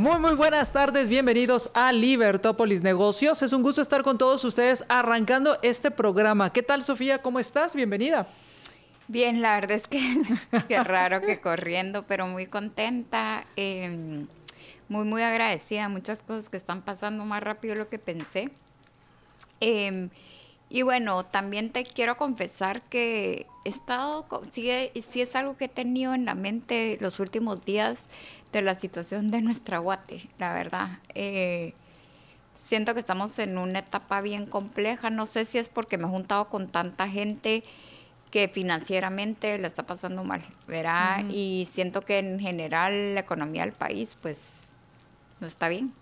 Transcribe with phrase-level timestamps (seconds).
[0.00, 3.42] Muy, muy buenas tardes, bienvenidos a Libertópolis Negocios.
[3.42, 6.54] Es un gusto estar con todos ustedes arrancando este programa.
[6.54, 7.20] ¿Qué tal, Sofía?
[7.20, 7.74] ¿Cómo estás?
[7.74, 8.26] Bienvenida.
[9.08, 10.22] Bien, la verdad es que
[10.68, 14.24] qué raro que corriendo, pero muy contenta, eh,
[14.88, 15.90] muy, muy agradecida.
[15.90, 18.48] Muchas cosas que están pasando más rápido de lo que pensé.
[19.60, 20.08] Eh,
[20.72, 24.70] y bueno, también te quiero confesar que he estado, sí,
[25.02, 28.08] sí, es algo que he tenido en la mente los últimos días
[28.52, 30.98] de la situación de nuestra Guate, la verdad.
[31.14, 31.74] Eh,
[32.52, 36.08] siento que estamos en una etapa bien compleja, no sé si es porque me he
[36.08, 37.62] juntado con tanta gente
[38.30, 41.24] que financieramente la está pasando mal, ¿verdad?
[41.24, 41.34] Uh -huh.
[41.34, 44.60] Y siento que en general la economía del país pues
[45.40, 45.92] no está bien.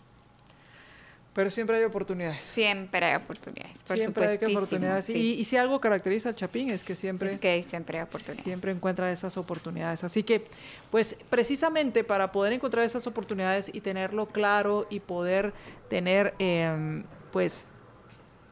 [1.38, 2.42] Pero siempre hay oportunidades.
[2.42, 5.04] Siempre hay oportunidades, por siempre hay oportunidades.
[5.04, 5.36] Sí.
[5.36, 7.30] Y, y, si algo caracteriza al Chapín es que siempre...
[7.30, 8.42] Es que siempre hay oportunidades.
[8.42, 10.02] Siempre encuentra esas oportunidades.
[10.02, 10.48] Así que,
[10.90, 15.54] pues, precisamente para poder encontrar esas oportunidades y tenerlo claro y poder
[15.88, 17.66] tener, eh, pues,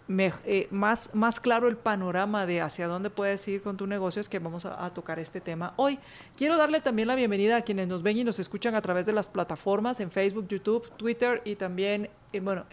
[0.08, 4.20] me, eh, más, más claro el panorama de hacia dónde puedes ir con tu negocio
[4.20, 5.98] es que vamos a, tocar este tema hoy.
[6.36, 9.12] Quiero darle también la bienvenida a quienes nos ven y nos escuchan a través de
[9.12, 12.66] las plataformas en Facebook, YouTube, Twitter y también, en, bueno,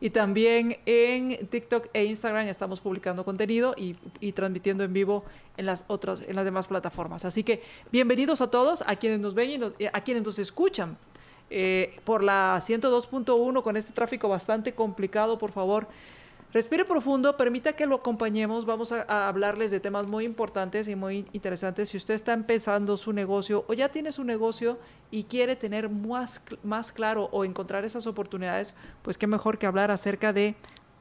[0.00, 5.24] y también en TikTok e Instagram estamos publicando contenido y, y transmitiendo en vivo
[5.56, 7.24] en las otras, en las demás plataformas.
[7.24, 10.96] Así que bienvenidos a todos, a quienes nos ven y nos, a quienes nos escuchan
[11.52, 15.88] eh, por la 102.1 con este tráfico bastante complicado, por favor.
[16.52, 18.66] Respire profundo, permita que lo acompañemos.
[18.66, 21.90] Vamos a, hablarles de temas muy importantes y muy interesantes.
[21.90, 24.78] Si usted está empezando su negocio o ya tiene su negocio
[25.12, 29.92] y quiere tener más, más claro o encontrar esas oportunidades, pues qué mejor que hablar
[29.92, 30.56] acerca de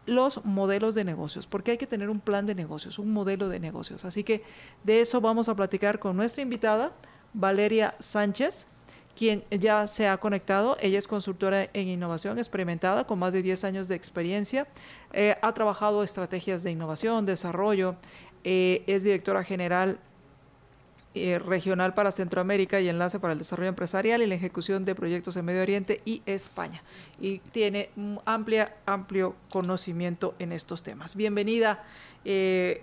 [0.06, 3.60] los modelos de negocios, porque hay que tener un plan de negocios, un modelo de
[3.60, 4.06] negocios.
[4.06, 4.44] Así que
[4.84, 6.94] de eso vamos a platicar con nuestra invitada,
[7.34, 8.68] Valeria Sánchez
[9.16, 10.78] quien ya se ha conectado.
[10.80, 14.68] Ella es consultora en innovación experimentada con más de 10 años de experiencia.
[15.14, 17.96] Eh, ha trabajado estrategias de innovación, desarrollo,
[18.44, 20.00] eh, es directora general
[21.16, 25.36] eh, regional para Centroamérica y enlace para el desarrollo empresarial y la ejecución de proyectos
[25.36, 26.84] en Medio Oriente y España.
[27.20, 27.90] Y tiene
[28.26, 31.16] amplia, amplio conocimiento en estos temas.
[31.16, 31.84] Bienvenida,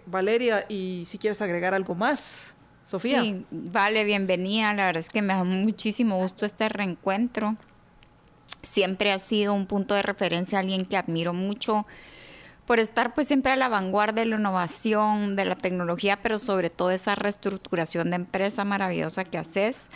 [0.06, 2.55] Valeria, y si quieres agregar algo más.
[2.86, 3.20] Sofía.
[3.20, 4.72] Sí, vale, bienvenida.
[4.72, 7.56] La verdad es que me da muchísimo gusto este reencuentro.
[8.62, 11.84] Siempre ha sido un punto de referencia, alguien que admiro mucho
[12.64, 16.70] por estar pues siempre a la vanguardia de la innovación, de la tecnología, pero sobre
[16.70, 19.90] todo esa reestructuración de empresa maravillosa que haces.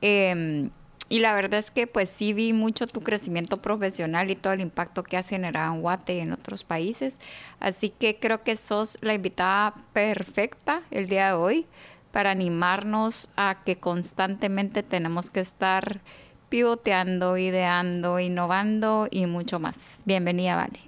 [0.00, 0.70] Eh,
[1.08, 4.60] y la verdad es que pues sí vi mucho tu crecimiento profesional y todo el
[4.60, 7.18] impacto que has generado en Guate y en otros países.
[7.60, 11.66] Así que creo que sos la invitada perfecta el día de hoy
[12.16, 16.00] para animarnos a que constantemente tenemos que estar
[16.48, 20.00] pivoteando, ideando, innovando y mucho más.
[20.06, 20.80] Bienvenida, Vale.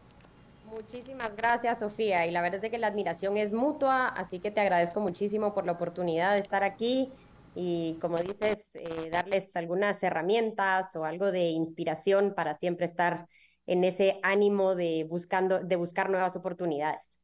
[0.64, 2.26] Muchísimas gracias, Sofía.
[2.26, 5.66] Y la verdad es que la admiración es mutua, así que te agradezco muchísimo por
[5.66, 7.12] la oportunidad de estar aquí
[7.54, 13.28] y, como dices, eh, darles algunas herramientas o algo de inspiración para siempre estar
[13.66, 17.18] en ese ánimo de, buscando, de buscar nuevas oportunidades.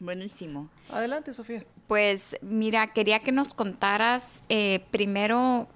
[0.00, 0.70] Buenísimo.
[0.88, 1.62] Adelante, Sofía.
[1.88, 5.68] Pues mira, quería que nos contaras eh, primero,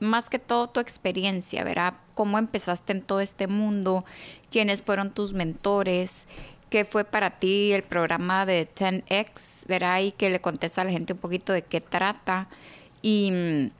[0.00, 1.94] más que todo, tu experiencia, ¿verdad?
[2.14, 4.04] ¿Cómo empezaste en todo este mundo?
[4.50, 6.28] ¿Quiénes fueron tus mentores?
[6.70, 9.66] ¿Qué fue para ti el programa de 10X?
[9.66, 10.00] ¿Verdad?
[10.00, 12.48] Y que le contes a la gente un poquito de qué trata.
[13.00, 13.70] Y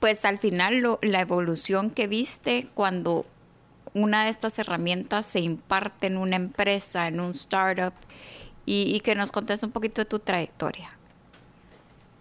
[0.00, 3.26] pues al final lo, la evolución que viste cuando
[3.94, 7.94] una de estas herramientas se imparte en una empresa, en un startup
[8.66, 10.90] y, y, que nos contes un poquito de tu trayectoria.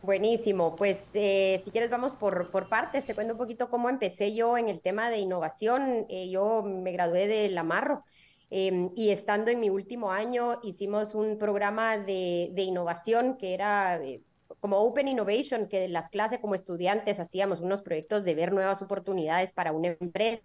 [0.04, 4.36] Buenísimo, pues eh, si quieres vamos por, por, partes, te cuento un poquito cómo empecé
[4.36, 6.06] yo en el tema de innovación.
[6.10, 8.04] Eh, yo me gradué de la Marro
[8.52, 13.98] eh, y estando en mi último año hicimos un programa de, de innovación que era
[13.98, 14.22] eh,
[14.60, 18.82] como Open Innovation, que en las clases como estudiantes hacíamos unos proyectos de ver nuevas
[18.82, 20.44] oportunidades para una empresa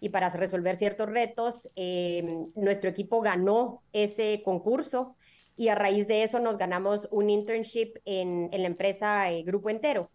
[0.00, 1.70] y para resolver ciertos retos.
[1.76, 5.14] Eh, nuestro equipo ganó ese concurso
[5.60, 9.68] y a raíz de eso nos ganamos un internship en, en la empresa eh, Grupo
[9.68, 10.10] Entero.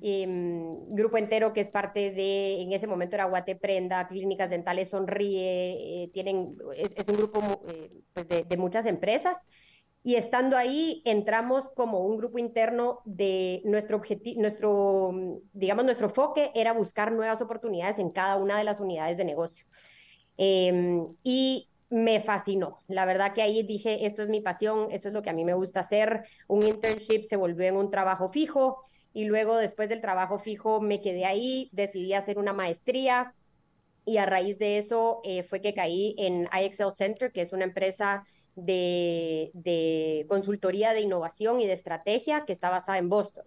[0.00, 4.88] Em, grupo entero que es parte de, en ese momento era Guate Prenda, Clínicas Dentales
[4.88, 9.46] Sonríe, eh, tienen, es, un grupo eh, pues de, de, muchas empresas.
[10.02, 15.12] Y estando ahí, entramos como un grupo interno de nuestro objetivo, nuestro,
[15.52, 19.64] digamos, nuestro enfoque era buscar nuevas oportunidades en cada una de las unidades de negocio.
[20.36, 22.82] Em, y me fascinó.
[22.88, 25.44] La verdad que ahí dije, esto es mi pasión, esto es lo que a mí
[25.44, 26.24] me gusta hacer.
[26.48, 31.02] Un internship se volvió en un trabajo fijo y luego después del trabajo fijo me
[31.02, 33.34] quedé ahí, decidí hacer una maestría
[34.06, 37.64] y a raíz de eso eh, fue que caí en IXL Center, que es una
[37.64, 38.24] empresa
[38.56, 43.44] de, de, consultoría de innovación y de estrategia que está basada en Boston.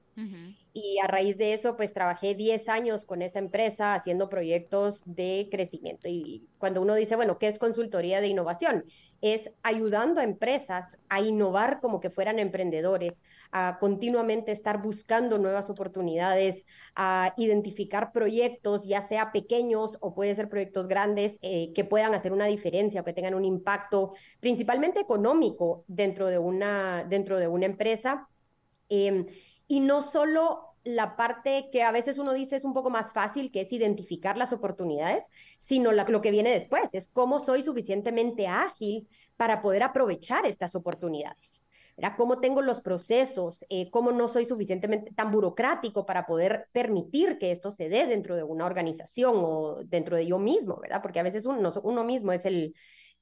[0.78, 5.48] Y a raíz de eso, pues trabajé 10 años con esa empresa haciendo proyectos de
[5.50, 6.10] crecimiento.
[6.10, 8.84] Y cuando uno dice, bueno, ¿qué es consultoría de innovación?
[9.22, 13.24] Es ayudando a empresas a innovar como que fueran emprendedores,
[13.54, 20.50] a continuamente estar buscando nuevas oportunidades, a identificar proyectos, ya sea pequeños o puede ser
[20.50, 24.12] proyectos grandes, eh, que puedan hacer una diferencia o que tengan un impacto
[24.42, 28.28] principalmente económico dentro de una, dentro de una empresa.
[28.90, 29.26] Em,
[29.68, 33.52] y no solo la parte que a veces uno dice es un poco más fácil,
[33.52, 39.08] que es identificar las oportunidades, sino lo que viene después, es cómo soy suficientemente ágil
[39.36, 41.66] para poder aprovechar estas oportunidades.
[41.98, 42.16] ¿verdad?
[42.18, 43.66] ¿Cómo tengo los procesos?
[43.70, 48.36] Eh, ¿Cómo no soy suficientemente tan burocrático para poder permitir que esto se dé dentro
[48.36, 51.02] de una organización o dentro de yo mismo, ¿verdad?
[51.02, 52.76] Porque a veces uno, uno mismo es el,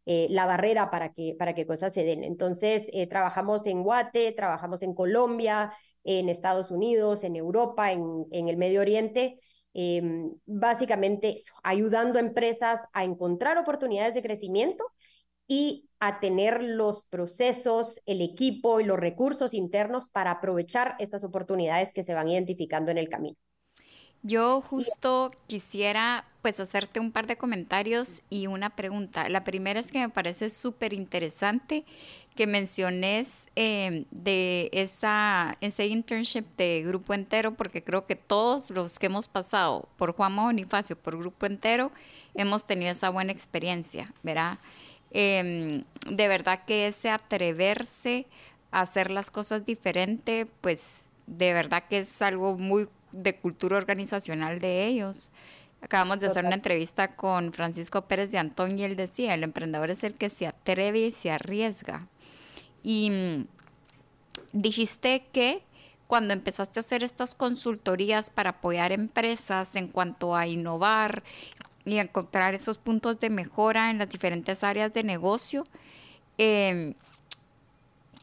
[0.05, 2.23] eh, la barrera para que, para que cosas se den.
[2.23, 5.71] Entonces, eh, trabajamos en Guate, trabajamos en Colombia,
[6.03, 9.39] en Estados Unidos, en Europa, en, en el Medio Oriente.
[9.75, 14.85] Em, básicamente ayudando a empresas a encontrar oportunidades de crecimiento
[15.47, 21.91] y a tener los procesos, el equipo y los recursos internos para aprovechar estas oportunidades
[21.91, 23.37] que se van identificando en el camino.
[24.23, 29.27] Yo justo quisiera pues hacerte un par de comentarios y una pregunta.
[29.29, 31.85] La primera es que me parece súper interesante
[32.35, 38.97] que menciones eh, de esa, ese internship de grupo entero, porque creo que todos los
[38.97, 41.91] que hemos pasado por Juan Bonifacio, por grupo entero,
[42.33, 44.57] hemos tenido esa buena experiencia, ¿verdad?
[45.11, 48.25] Em, de verdad que ese atreverse
[48.71, 54.59] a hacer las cosas diferente, pues de verdad que es algo muy de cultura organizacional
[54.59, 55.31] de ellos.
[55.81, 59.89] Acabamos de hacer una entrevista con Francisco Pérez de Antón y él decía, el emprendedor
[59.89, 62.07] es el que se atreve y se arriesga.
[62.83, 63.45] Y mm,
[64.53, 65.63] dijiste que
[66.07, 71.23] cuando empezaste a hacer estas consultorías para apoyar empresas en cuanto a innovar
[71.85, 75.65] y encontrar esos puntos de mejora en las diferentes áreas de negocio,
[76.37, 76.93] eh,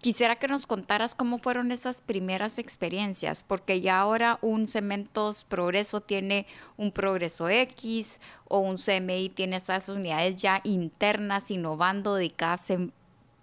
[0.00, 6.00] Quisiera que nos contaras cómo fueron esas primeras experiencias, porque ya ahora un Cementos Progreso
[6.00, 6.47] tiene
[6.79, 8.19] un Progreso X
[8.49, 12.73] o un CMI tiene esas unidades ya internas innovando dedicadas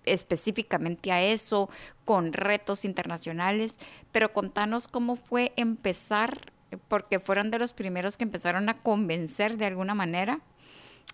[0.06, 1.70] específicamente a eso,
[2.06, 3.78] con retos internacionales,
[4.12, 6.52] pero contanos cómo fue empezar,
[6.88, 10.40] porque fueron de los primeros que empezaron a convencer de alguna manera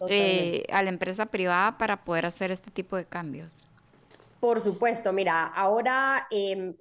[0.08, 3.68] eh, a la empresa privada para poder hacer este tipo de cambios.
[4.44, 6.76] Por supuesto, mira, ahora em,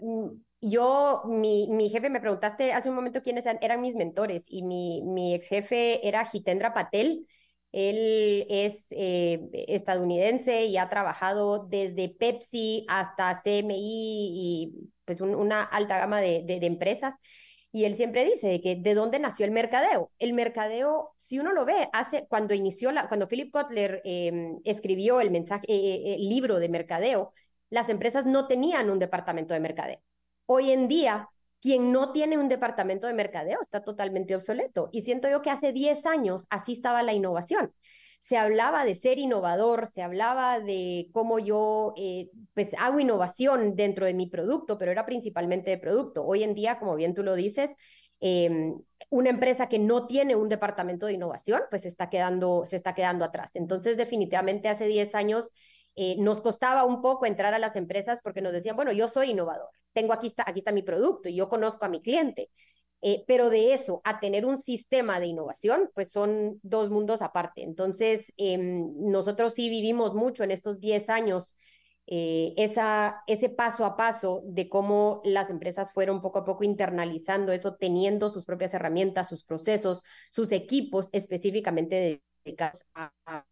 [0.60, 5.00] yo, mi, mi, jefe, me preguntaste hace un momento quiénes eran mis mentores y mi,
[5.04, 7.24] mi ex jefe era Jitendra Patel.
[7.70, 13.76] Él es eh, estadounidense y ha trabajado desde Pepsi hasta CMI
[14.34, 14.72] y
[15.04, 17.14] pues una alta gama de, de, empresas.
[17.70, 20.10] Y él siempre dice que de dónde nació el mercadeo.
[20.18, 25.20] El mercadeo, si uno lo ve, hace cuando inició la, cuando Philip Kotler em, escribió
[25.20, 27.32] el mensaje, eh, el libro de mercadeo,
[27.72, 29.98] las empresas no tenían un departamento de mercadeo.
[30.44, 34.90] Hoy en día, quien no tiene un departamento de mercadeo está totalmente obsoleto.
[34.92, 37.72] Y siento yo que hace 10 años así estaba la innovación.
[38.20, 44.04] Se hablaba de ser innovador, se hablaba de cómo yo eh, pues hago innovación dentro
[44.04, 46.26] de mi producto, pero era principalmente de producto.
[46.26, 47.74] Hoy en día, como bien tú lo dices,
[48.20, 48.74] em,
[49.08, 53.24] una empresa que no tiene un departamento de innovación, pues está quedando, se está quedando
[53.24, 53.56] atrás.
[53.56, 55.52] Entonces, definitivamente hace 10 años
[55.96, 59.30] eh, nos costaba un poco entrar a las empresas porque nos decían, bueno, yo soy
[59.30, 62.50] innovador, tengo aquí está, aquí está mi producto y yo conozco a mi cliente.
[63.04, 67.64] Eh, pero de eso a tener un sistema de innovación, pues son dos mundos aparte.
[67.64, 71.56] Entonces, em, nosotros sí vivimos mucho en estos 10 años
[72.06, 77.52] eh, esa, ese paso a paso de cómo las empresas fueron poco a poco internalizando
[77.52, 83.46] eso, teniendo sus propias herramientas, sus procesos, sus equipos específicamente dedicados a, a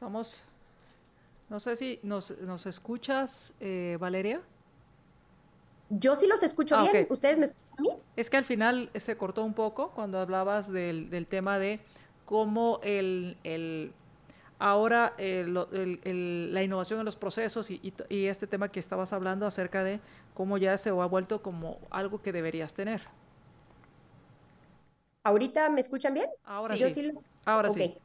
[0.00, 0.44] Estamos,
[1.50, 4.40] no sé si nos, nos escuchas, eh, Valeria.
[5.90, 7.06] yo sí los escucho ah, bien.
[7.10, 7.90] ¿Ustedes me escuchan a mí?
[8.16, 11.80] Es que al final se cortó un poco cuando hablabas del, del tema de
[12.24, 13.92] cómo el, el
[14.58, 19.84] ahora el, la innovación en los procesos y, y, este tema que estabas hablando acerca
[19.84, 20.00] de
[20.32, 23.02] cómo ya se ha vuelto como algo que deberías tener.
[25.24, 26.30] ¿Ahorita me escuchan bien?
[26.42, 27.12] Ahora sí.
[27.44, 27.98] Ahora sí.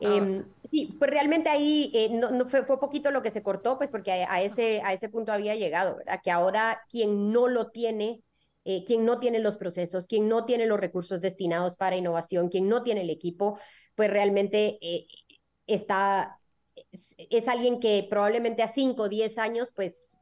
[0.00, 3.90] Em, sí, pues realmente ahí eh, no, fue, fue, poquito lo que se cortó, pues
[3.90, 6.20] porque a, ese, a ese punto había llegado, ¿verdad?
[6.22, 8.22] Que ahora quien no lo tiene,
[8.64, 12.68] eh, quien no tiene los procesos, quien no tiene los recursos destinados para innovación, quien
[12.68, 13.58] no tiene el equipo,
[13.94, 15.06] pues realmente eh,
[15.66, 16.40] está,
[16.92, 20.18] es, alguien que probablemente a 5 o 10 años, pues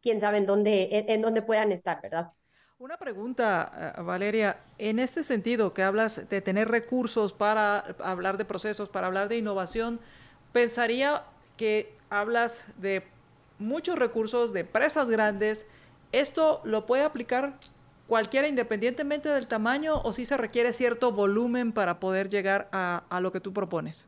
[0.00, 2.32] quién sabe en dónde, en dónde puedan estar, ¿verdad?
[2.80, 8.44] Una pregunta, eh, Valeria, en este sentido que hablas de tener recursos para hablar de
[8.44, 9.98] procesos, para hablar de innovación,
[10.52, 11.24] pensaría
[11.56, 13.02] que hablas de
[13.58, 15.66] muchos recursos de empresas grandes.
[16.12, 17.58] ¿Esto lo puede aplicar
[18.06, 23.32] cualquiera independientemente del tamaño o si se requiere cierto volumen para poder llegar a, lo
[23.32, 24.06] que tú propones?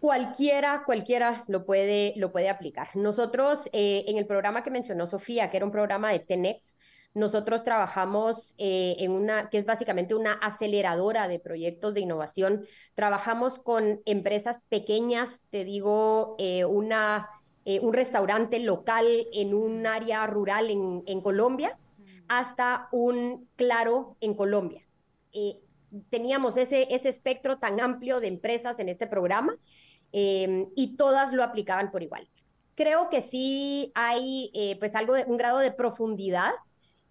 [0.00, 2.88] Cualquiera, cualquiera lo puede, lo puede aplicar.
[2.94, 6.78] Nosotros eh, en el programa que mencionó Sofía, que era un programa de TENEX,
[7.14, 12.64] nosotros trabajamos eh, en una, que es básicamente una aceleradora de proyectos de innovación.
[12.94, 17.28] Trabajamos con empresas pequeñas, te digo, eh, una,
[17.64, 21.78] eh, un restaurante local en un área rural en, en Colombia,
[22.28, 24.82] hasta un claro en Colombia.
[26.10, 29.56] teníamos ese, ese espectro tan amplio de empresas en este programa
[30.12, 32.28] y todas lo aplicaban por igual.
[32.74, 36.50] Creo que sí hay pues algo de un grado de profundidad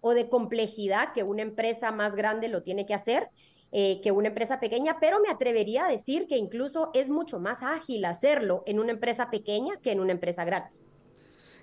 [0.08, 3.28] o de complejidad que una empresa más grande lo tiene que hacer.
[3.70, 7.62] Eh, que una empresa pequeña, pero me atrevería a decir que incluso es mucho más
[7.62, 10.70] ágil hacerlo en una empresa pequeña que en una empresa grande.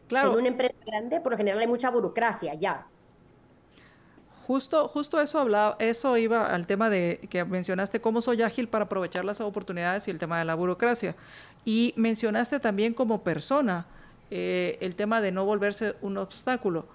[0.07, 0.33] Claro.
[0.33, 2.85] En una empresa grande, por lo general, hay mucha burocracia ya.
[4.45, 8.85] Justo, justo eso hablaba, eso iba al tema de que mencionaste cómo soy ágil para
[8.85, 11.15] aprovechar las oportunidades y el tema de la burocracia.
[11.65, 13.87] Y mencionaste también como persona
[14.29, 16.85] eh, el tema de no volverse un obstáculo.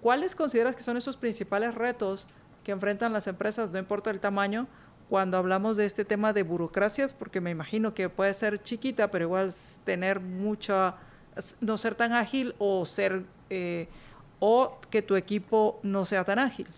[0.00, 2.28] ¿Cuáles consideras que son esos principales retos
[2.64, 4.66] que enfrentan las empresas, no importa el tamaño,
[5.08, 7.12] cuando hablamos de este tema de burocracias?
[7.12, 9.52] Porque me imagino que puede ser chiquita, pero igual
[9.84, 10.96] tener mucha,
[11.60, 13.88] no ser tan ágil o ser, eh,
[14.38, 16.68] o que tu equipo no sea tan ágil.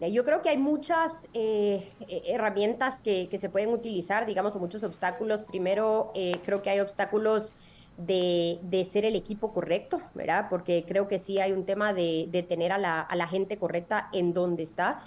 [0.00, 1.88] Yo creo que hay muchas eh,
[2.26, 5.42] herramientas que, que, se pueden utilizar, digamos, o muchos obstáculos.
[5.42, 7.54] Primero, eh, creo que hay obstáculos
[7.96, 10.46] de, ser el equipo correcto, ¿verdad?
[10.50, 14.62] Porque creo que sí hay un tema de, tener a la, gente correcta en donde
[14.62, 15.00] está.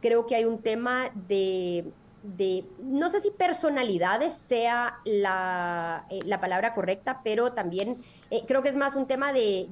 [0.00, 1.92] Creo que hay un tema de,
[2.82, 7.98] no sé si personalidades sea la, eh, palabra correcta, pero también
[8.30, 9.68] eh, creo que es más un tema de,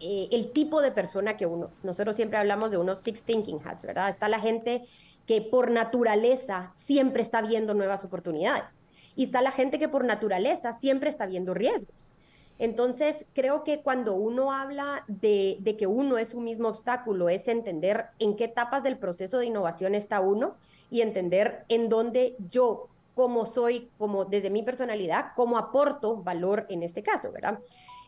[0.00, 1.84] eh, el tipo de persona que uno es.
[1.84, 4.08] Nosotros siempre hablamos de unos six thinking hats, ¿verdad?
[4.08, 4.82] Está la gente
[5.26, 8.80] que por naturaleza siempre está viendo nuevas oportunidades
[9.16, 12.12] y está la gente que por naturaleza siempre está viendo riesgos.
[12.58, 18.06] Entonces, creo que cuando uno habla de, que uno es un mismo obstáculo, es entender
[18.18, 20.54] en qué etapas del proceso de innovación está uno
[20.90, 26.84] y entender en dónde yo, como soy, como desde mi personalidad, cómo aporto valor en
[26.84, 27.58] este caso, ¿verdad?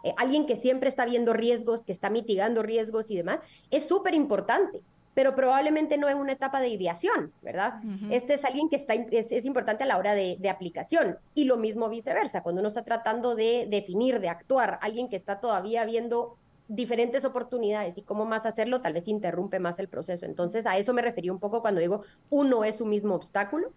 [0.05, 3.41] Eh, alguien que siempre está viendo riesgos, que está mitigando riesgos y demás,
[3.73, 4.83] es súper importante
[5.17, 7.81] pero probablemente no en una etapa de ideación, ¿verdad?
[8.11, 11.89] Este es alguien que está, es, importante a la hora de, aplicación y lo mismo
[11.89, 16.37] viceversa, cuando uno está tratando de definir, de actuar, alguien que está todavía viendo
[16.69, 20.27] diferentes oportunidades y cómo más hacerlo, tal vez interrumpe más el proceso.
[20.27, 23.73] Entonces, a eso me referí un poco cuando digo uno es un mismo obstáculo.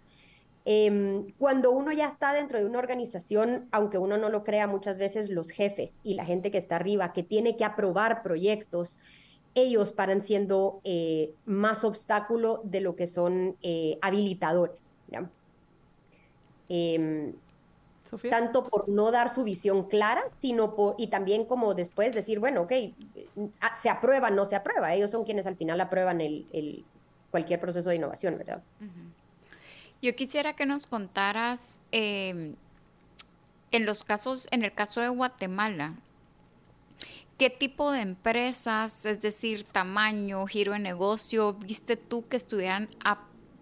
[0.66, 4.98] Em, cuando uno ya está dentro de una organización, aunque uno no lo crea, muchas
[4.98, 9.00] veces los jefes y la gente que está arriba, que tiene que aprobar proyectos,
[9.56, 14.94] ellos paran siendo eh, más obstáculo de lo que son eh, habilitadores.
[16.72, 17.34] Em,
[18.30, 22.62] tanto por no dar su visión clara, sino por, y también como después decir, bueno,
[22.62, 22.72] ok,
[23.80, 24.94] se aprueba, no se aprueba.
[24.94, 26.86] Ellos son quienes al final aprueban el,
[27.32, 28.64] cualquier proceso de innovación, ¿verdad?
[30.02, 32.56] Yo quisiera que nos contaras em,
[33.72, 35.96] en los casos, en el caso de Guatemala,
[37.40, 42.90] ¿Qué tipo de empresas, es decir, tamaño, giro de negocio, viste tú que estuvieran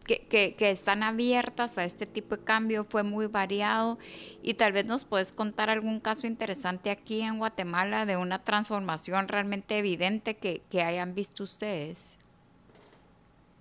[0.04, 2.86] que, están abiertas a este tipo de cambio?
[2.86, 4.00] Fue muy variado
[4.42, 9.28] y tal vez nos puedes contar algún caso interesante aquí en Guatemala de una transformación
[9.28, 12.18] realmente evidente que, que hayan visto ustedes.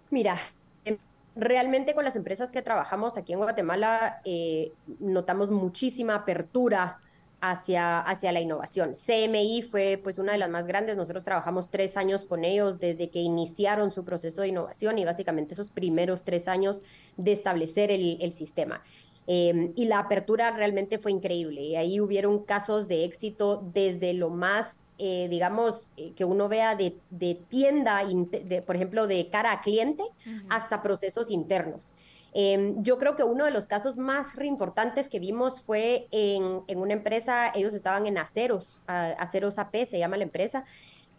[0.08, 0.38] Mira,
[0.86, 0.96] em,
[1.34, 7.00] realmente con las empresas que trabajamos aquí en Guatemala eh, notamos muchísima apertura
[7.40, 8.92] hacia, hacia la innovación.
[8.92, 13.10] CMI fue pues una de las más grandes, nosotros trabajamos tres años con ellos desde
[13.10, 16.82] que iniciaron su proceso de innovación y básicamente esos primeros tres años
[17.16, 18.82] de establecer el, el sistema.
[19.28, 21.60] Em, y la apertura realmente fue increíble.
[21.60, 26.76] Y ahí hubieron casos de éxito desde lo más, eh, digamos, eh, que uno vea
[26.76, 30.04] de, de tienda, de, por ejemplo, de cara a cliente,
[30.48, 31.92] hasta procesos internos.
[32.38, 36.92] Em, yo creo que uno de los casos más importantes que vimos fue en, una
[36.92, 40.66] empresa, ellos estaban en aceros, aceros AP se llama la empresa,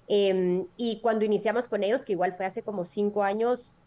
[0.07, 3.77] em, y cuando iniciamos con ellos, que igual fue hace como cinco años,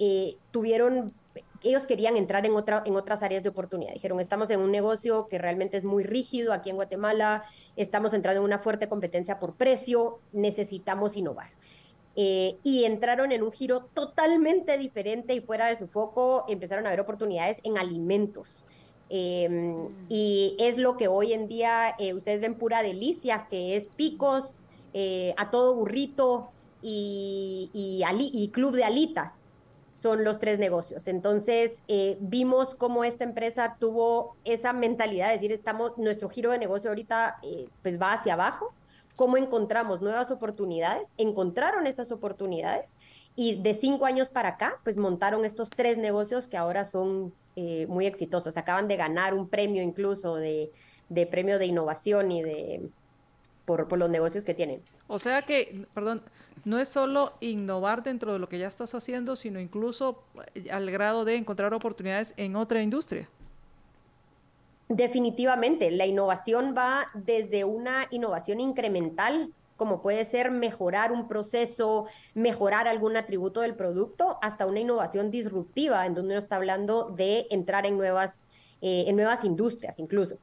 [0.00, 1.14] eh, tuvieron
[1.62, 3.92] ellos querían entrar en, otra, en otras áreas de oportunidad.
[3.92, 7.44] Dijeron, estamos en un negocio que realmente es muy rígido aquí en Guatemala,
[7.76, 11.50] estamos entrando en una fuerte competencia por precio, necesitamos innovar.
[12.14, 16.90] Eh, y entraron en un giro totalmente diferente y fuera de su foco, empezaron a
[16.90, 18.64] ver oportunidades en alimentos.
[19.08, 20.06] Em, mm.
[20.08, 24.62] y es lo que hoy en día eh, ustedes ven pura delicia, que es picos,
[24.94, 26.50] eh, a todo burrito
[26.82, 28.02] y, y,
[28.32, 29.44] y club de alitas
[30.02, 31.06] son los tres negocios.
[31.08, 36.58] Entonces, eh, vimos cómo esta empresa tuvo esa mentalidad de decir, estamos, nuestro giro de
[36.58, 38.74] negocio ahorita eh, pues va hacia abajo,
[39.16, 42.98] cómo encontramos nuevas oportunidades, encontraron esas oportunidades
[43.36, 47.86] y de cinco años para acá, pues montaron estos tres negocios que ahora son eh,
[47.88, 48.56] muy exitosos.
[48.56, 50.70] Acaban de ganar un premio incluso de,
[51.08, 52.88] de premio de innovación y de
[53.64, 54.82] por, por los negocios que tienen.
[55.08, 56.22] O sea que, perdón,
[56.64, 60.90] no es solo innovar dentro de lo que ya estás haciendo, sino incluso eh, al
[60.90, 63.28] grado de encontrar oportunidades en otra industria.
[64.88, 72.86] Definitivamente, la innovación va desde una innovación incremental, como puede ser mejorar un proceso, mejorar
[72.86, 77.86] algún atributo del producto, hasta una innovación disruptiva, en donde uno está hablando de entrar
[77.86, 78.46] en nuevas,
[78.80, 80.36] eh, en nuevas industrias incluso.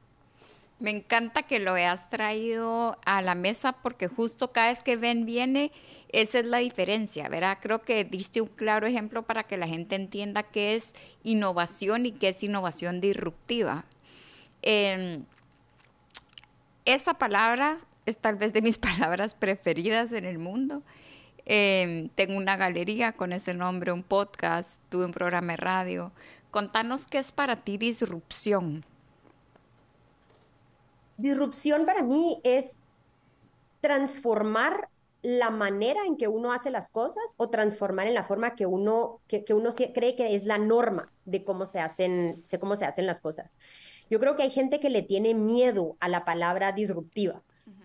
[0.80, 5.26] Me encanta que lo hayas traído a la mesa porque justo cada vez que Ben
[5.26, 5.72] viene,
[6.08, 7.58] esa es la diferencia, ¿verdad?
[7.60, 12.12] Creo que diste un claro ejemplo para que la gente entienda qué es innovación y
[12.12, 13.84] qué es innovación disruptiva.
[14.62, 15.24] Em,
[16.84, 20.82] esa palabra es tal vez de mis palabras preferidas en el mundo.
[21.46, 26.12] Em, tengo una galería con ese nombre, un podcast, tuve un programa de radio.
[26.50, 28.84] Contanos qué es para ti disrupción.
[31.16, 32.82] Disrupción para mí es
[33.80, 34.88] transformar
[35.22, 39.20] la manera en que uno hace las cosas o transformar en la forma que uno,
[39.26, 43.20] que, uno cree que es la norma de cómo se, hacen, cómo se hacen las
[43.20, 43.58] cosas.
[44.08, 47.42] Yo creo que hay gente que le tiene miedo a la palabra disruptiva.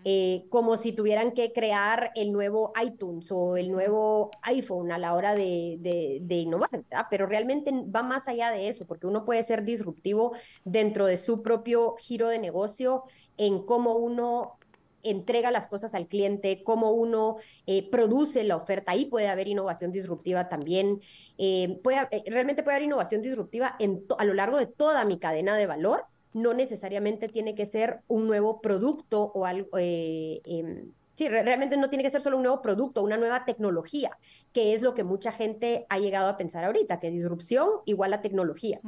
[0.08, 5.16] Eh, como si tuvieran que crear el nuevo iTunes o el nuevo iPhone a la
[5.16, 5.78] hora de,
[6.22, 6.70] de, innovar,
[7.10, 11.42] pero realmente va más allá de eso, porque uno puede ser disruptivo dentro de su
[11.42, 13.04] propio giro de negocio
[13.38, 14.58] en cómo uno
[15.06, 18.92] entrega las cosas al cliente, cómo uno eh, produce la oferta.
[18.92, 21.02] Ahí puede haber innovación disruptiva también.
[21.38, 25.20] Eh, puede, eh, realmente puede haber innovación disruptiva en a lo largo de toda mi
[25.20, 26.06] cadena de valor.
[26.34, 29.70] No necesariamente tiene que ser un nuevo producto o algo.
[29.74, 34.18] Em, sí, realmente no tiene que ser solo un nuevo producto, una nueva tecnología,
[34.52, 38.22] que es lo que mucha gente ha llegado a pensar ahorita, que disrupción igual a
[38.22, 38.82] tecnología.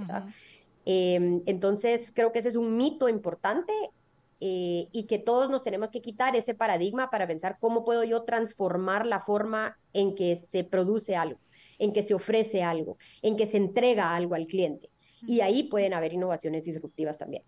[0.89, 3.73] Em, entonces, creo que ese es un mito importante
[4.39, 8.23] eh, y que todos nos tenemos que quitar ese paradigma para pensar cómo puedo yo
[8.23, 11.39] transformar la forma en que se produce algo,
[11.79, 14.89] en que se ofrece algo, en que se entrega algo al cliente.
[15.25, 17.43] Y ahí pueden haber innovaciones disruptivas también.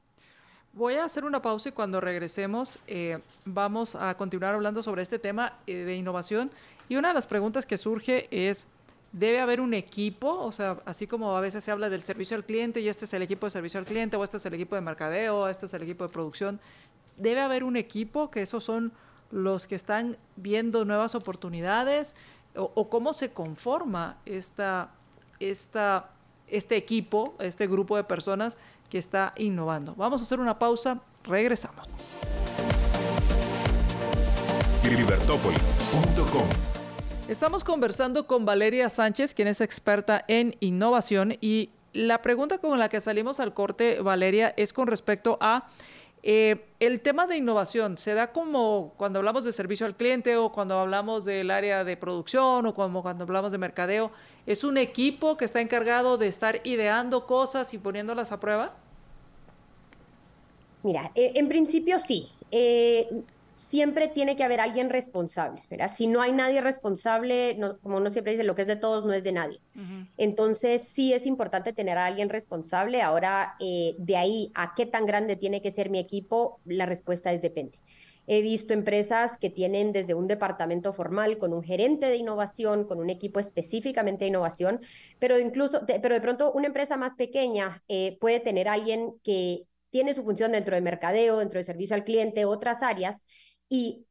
[0.73, 5.19] Voy a hacer una pausa y cuando regresemos eh, vamos a continuar hablando sobre este
[5.19, 6.51] tema eh, de innovación.
[6.87, 8.67] Y una de las preguntas que surge es,
[9.11, 12.45] debe haber un equipo, o sea, así como a veces se habla del servicio al
[12.45, 14.75] cliente y este es el equipo de servicio al cliente, o este es el equipo
[14.75, 16.59] de mercadeo, este es el equipo de producción,
[17.17, 18.91] debe haber un equipo que esos son
[19.31, 22.15] los que están viendo nuevas oportunidades,
[22.55, 24.91] o, cómo se conforma esta,
[25.39, 26.09] esta,
[26.47, 28.57] este equipo, este grupo de personas
[28.89, 29.93] que está innovando.
[29.95, 31.85] Vamos a hacer una pausa, regresamos.
[37.29, 42.89] Estamos conversando con Valeria Sánchez, quien es experta en innovación y la pregunta con la
[42.89, 45.69] que salimos al corte, Valeria, es con respecto a
[46.23, 47.99] eh, el tema de innovación.
[47.99, 51.95] ¿Se da como cuando hablamos de servicio al cliente o cuando hablamos del área de
[51.97, 54.11] producción o cuando hablamos de mercadeo?
[54.47, 58.73] ¿Es un equipo que está encargado de estar ideando cosas y poniéndolas a prueba?
[60.81, 62.27] Mira, eh, en principio sí.
[62.49, 63.07] Eh,
[63.59, 65.91] siempre tiene que haber alguien responsable, ¿verdad?
[65.93, 69.13] Si no hay nadie responsable, como uno siempre dice, lo que es de todos no
[69.13, 69.59] es de nadie.
[70.17, 73.01] Entonces, sí es importante tener a alguien responsable.
[73.01, 77.31] Ahora, eh, de ahí a qué tan grande tiene que ser mi equipo, la respuesta
[77.31, 77.77] es depende.
[78.27, 82.99] He visto empresas que tienen desde un departamento formal con un gerente de innovación, con
[82.99, 84.81] un equipo específicamente de innovación,
[85.17, 90.13] pero incluso, pero de pronto una empresa más pequeña eh, puede tener alguien que tiene
[90.13, 93.25] su función dentro de mercadeo, dentro de servicio al cliente, otras áreas,
[93.69, 94.05] y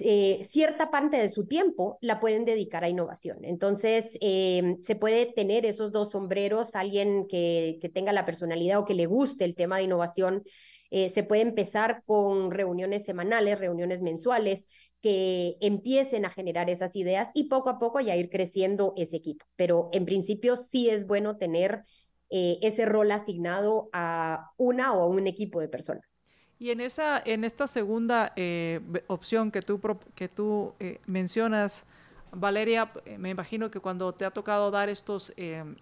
[0.00, 3.44] eh, cierta parte de su tiempo la pueden dedicar a innovación.
[3.44, 8.94] Entonces, em, se puede tener esos dos sombreros, alguien que, tenga la personalidad o que
[8.94, 10.42] le guste el tema de innovación.
[10.90, 14.66] Eh, se puede empezar con reuniones semanales, reuniones mensuales,
[15.00, 19.44] que empiecen a generar esas ideas y poco a poco ya ir creciendo ese equipo.
[19.56, 21.84] Pero en principio sí es bueno tener
[22.32, 26.22] eh, ese rol asignado a una o a un equipo de personas.
[26.62, 29.80] Y en, esa, en esta segunda eh, opción que tú,
[30.14, 31.84] que tú eh, mencionas,
[32.30, 35.32] Valeria, eh, me imagino que cuando te ha tocado dar, estos,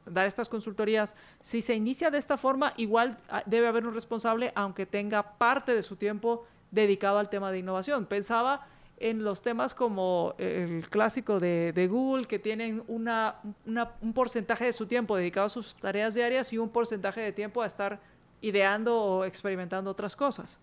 [0.07, 4.53] dar estas consultorías, si se inicia de esta forma, igual ah, debe haber un responsable,
[4.55, 8.07] aunque tenga parte de su tiempo dedicado al tema de innovación.
[8.07, 8.67] Pensaba
[9.01, 13.41] en los temas como el clásico de, de Google, que tienen una,
[14.01, 17.63] un porcentaje de su tiempo dedicado a sus tareas diarias y un porcentaje de tiempo
[17.63, 17.99] a estar
[18.43, 20.61] ideando o experimentando otras cosas.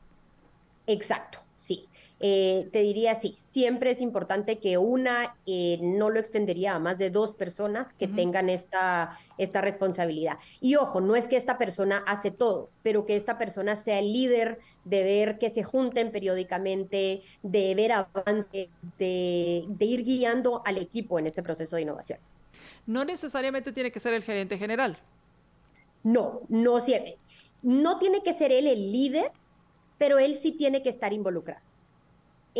[0.86, 1.90] Exacto, sí.
[2.20, 6.98] Eh, te diría sí, siempre es importante que una eh, no lo extendería a más
[6.98, 10.38] de dos personas que tengan esta, esta responsabilidad.
[10.60, 14.12] Y ojo, no es que esta persona hace todo, pero que esta persona sea el
[14.12, 20.78] líder de ver que se junten periódicamente, de ver avance, de, de ir guiando al
[20.78, 22.20] equipo en este proceso de innovación.
[22.88, 24.98] No necesariamente tiene que ser el gerente general.
[26.04, 27.18] No, no siempre.
[27.62, 29.32] No tiene que ser él el líder,
[29.98, 31.62] pero él sí tiene que estar involucrado.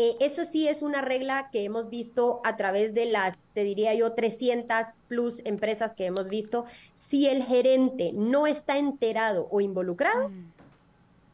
[0.00, 3.94] Eh, eso sí es una regla que hemos visto a través de las, te diría
[3.94, 6.66] yo, 300 plus empresas que hemos visto.
[6.94, 10.52] Si el gerente no está enterado o involucrado, mm.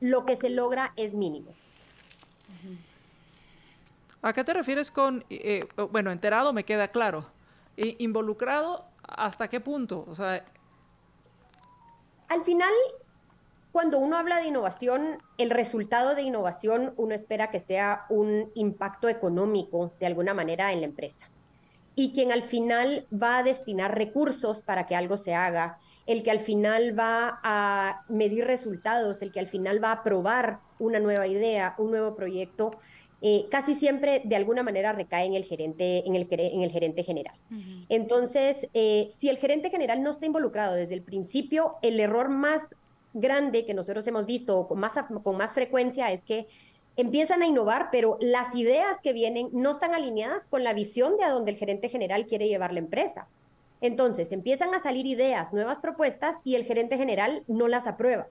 [0.00, 1.52] lo que se logra es mínimo.
[4.22, 7.26] ¿A qué te refieres con, eh, bueno, enterado me queda claro,
[7.76, 10.06] involucrado hasta qué punto?
[10.08, 10.42] O sea,
[12.28, 12.72] al final
[13.74, 19.08] cuando uno habla de innovación, el resultado de innovación uno espera que sea un impacto
[19.08, 21.32] económico de alguna manera en la empresa.
[21.96, 26.30] Y quien al final va a destinar recursos para que algo se haga, el que
[26.30, 31.26] al final va a medir resultados, el que al final va a aprobar una nueva
[31.26, 32.78] idea, un nuevo proyecto,
[33.22, 37.02] eh, casi siempre de alguna manera recae en el gerente, en el, en el gerente
[37.02, 37.34] general.
[37.88, 42.76] Entonces, eh, si el gerente general no está involucrado desde el principio, el error más
[43.14, 46.46] grande que nosotros hemos visto con más, con más frecuencia es que
[46.96, 51.24] empiezan a innovar, pero las ideas que vienen no están alineadas con la visión de
[51.24, 53.28] a donde el gerente general quiere llevar la empresa.
[53.80, 58.28] Entonces, empiezan a salir ideas, nuevas propuestas y el gerente general no las aprueba.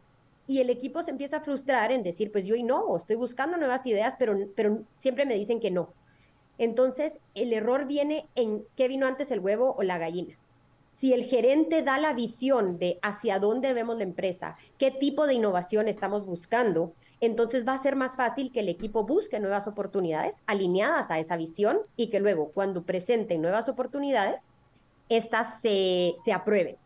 [0.47, 3.85] Y el equipo se empieza a frustrar en decir, pues yo no, estoy buscando nuevas
[3.85, 5.93] ideas, pero, pero siempre me dicen que no.
[6.57, 10.37] Entonces, el error viene en qué vino antes el huevo o la gallina
[10.93, 15.33] si el gerente da la visión de hacia dónde vemos la empresa, qué tipo de
[15.33, 20.43] innovación estamos buscando, entonces va a ser más fácil que el equipo busque nuevas oportunidades
[20.45, 24.51] alineadas a esa visión y que luego cuando presenten nuevas oportunidades,
[25.09, 26.77] estas se, aprueben.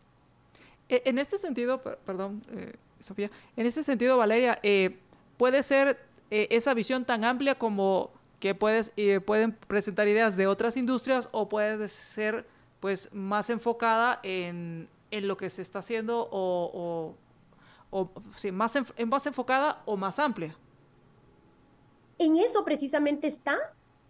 [0.87, 4.97] E, en este sentido, perdón, eh, Sofía, en este sentido, Valeria, eh,
[5.35, 5.99] puede ser
[6.31, 8.93] eh, esa visión tan amplia como que puedes,
[9.25, 12.45] pueden presentar ideas de otras industrias o puede ser
[12.79, 17.15] pues más enfocada en, lo que se está haciendo o,
[18.35, 20.55] sí, más, en, más enfocada o más amplia.
[22.19, 23.57] En eso precisamente está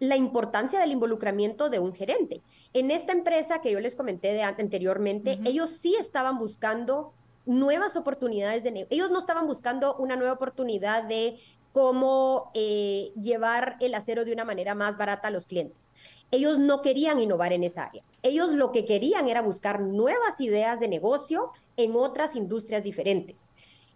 [0.00, 2.42] la importancia del involucramiento de un gerente.
[2.72, 7.12] En esta empresa que yo les comenté de anteriormente, ellos sí estaban buscando
[7.46, 8.94] nuevas oportunidades de negocio.
[8.94, 11.38] Ellos no estaban buscando una nueva oportunidad de
[11.72, 15.94] cómo eh, llevar el acero de una manera más barata a los clientes.
[16.30, 18.02] Ellos no querían innovar en esa área.
[18.22, 23.50] Ellos lo que querían era buscar nuevas ideas de negocio en otras industrias diferentes.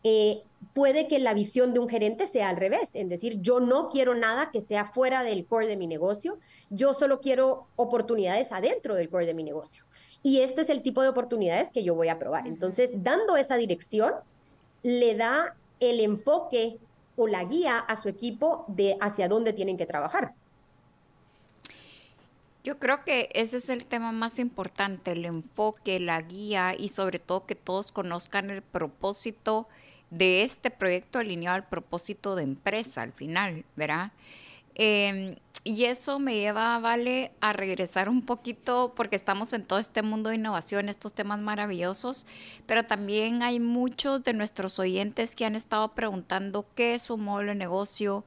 [0.05, 0.43] Eh,
[0.75, 4.15] puede que la visión de un gerente sea al revés, es decir, yo no quiero
[4.15, 6.39] nada que sea fuera del core de mi negocio,
[6.71, 9.85] yo solo quiero oportunidades adentro del core de mi negocio.
[10.23, 12.49] Y este es el tipo de oportunidades que yo voy a probar.
[12.49, 14.13] Entonces, dando esa dirección,
[14.83, 16.79] le da el enfoque
[17.17, 20.35] o la guía a su equipo de hacia dónde tienen que trabajar.
[22.65, 27.19] Yo creo que ese es el tema más importante, el enfoque, la guía y sobre
[27.19, 29.69] todo que todos conozcan el propósito
[30.11, 34.13] de este proyecto alineado al propósito de empresa al final, ¿verdad?
[34.75, 40.03] Em, y eso me lleva, Vale, a regresar un poquito, porque estamos en todo este
[40.03, 42.27] mundo de innovación, estos temas maravillosos,
[42.67, 47.53] pero también hay muchos de nuestros oyentes que han estado preguntando qué es un modelo
[47.53, 48.25] de negocio,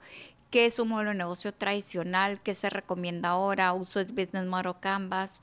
[0.56, 4.76] qué es un modelo de negocio tradicional, qué se recomienda ahora, uso de Business Model
[4.80, 5.42] Canvas.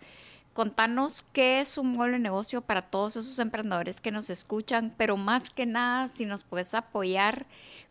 [0.55, 5.19] Contanos qué es un modelo de negocio para todos esos emprendedores que nos escuchan, pero
[5.19, 7.45] más que nada, si nos puedes apoyar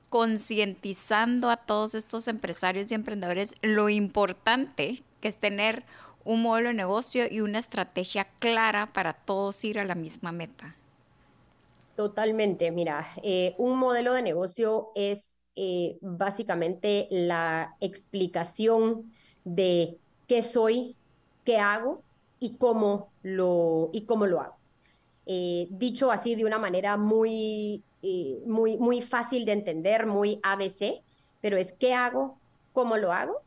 [0.10, 5.84] concientizando a todos estos empresarios y emprendedores lo importante que es tener
[6.24, 10.76] un modelo de negocio y una estrategia clara para todos ir a la misma meta.
[11.96, 19.12] Totalmente, mira, eh, un modelo de negocio es eh, básicamente la explicación
[19.44, 20.96] de qué soy,
[21.44, 22.04] qué hago
[22.40, 24.58] y cómo lo, y cómo lo hago.
[25.26, 27.84] Eh, dicho así de una manera muy
[28.48, 31.04] muy, muy fácil de entender, muy ABC,
[31.40, 32.40] pero es qué hago,
[32.74, 33.42] cómo lo hago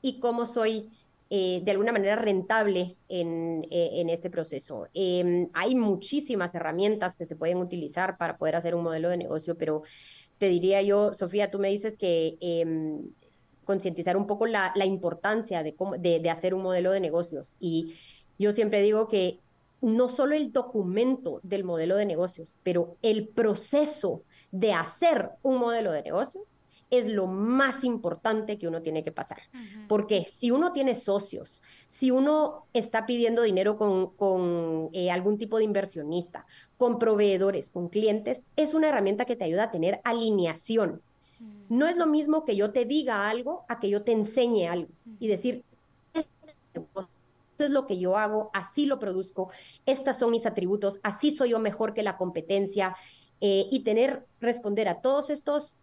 [0.00, 0.90] y cómo soy
[1.34, 4.88] eh, de alguna manera rentable en, eh, este proceso.
[4.92, 9.56] Em, hay muchísimas herramientas que se pueden utilizar para poder hacer un modelo de negocio,
[9.56, 9.82] pero
[10.42, 13.12] te diría yo, Sofía, tú me dices que em,
[13.64, 15.76] concientizar un poco la, importancia de,
[16.20, 17.56] de hacer un modelo de negocios.
[17.60, 17.94] Y
[18.40, 19.38] yo siempre digo que
[19.80, 25.92] no solo el documento del modelo de negocios, pero el proceso de hacer un modelo
[25.92, 26.58] de negocios
[26.92, 29.40] es lo más importante que uno tiene que pasar.
[29.88, 35.64] Porque si uno tiene socios, si uno está pidiendo dinero con, eh, algún tipo de
[35.64, 41.00] inversionista, con proveedores, con clientes, es una herramienta que te ayuda a tener alineación.
[41.70, 44.92] No es lo mismo que yo te diga algo a que yo te enseñe algo
[45.18, 45.64] y decir,
[47.64, 49.50] es lo que yo hago, así lo produzco,
[49.86, 52.96] estas son mis atributos, así soy yo mejor que la competencia.
[53.44, 55.28] Eh, y tener, responder a todas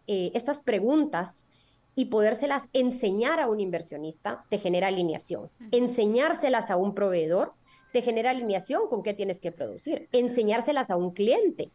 [0.07, 1.45] eh, estas preguntas
[1.93, 5.49] y podérselas enseñar a un inversionista te genera alineación.
[5.71, 7.51] Enseñárselas a un proveedor
[7.91, 10.07] te genera alineación con qué tienes que producir.
[10.13, 11.69] Enseñárselas a un cliente,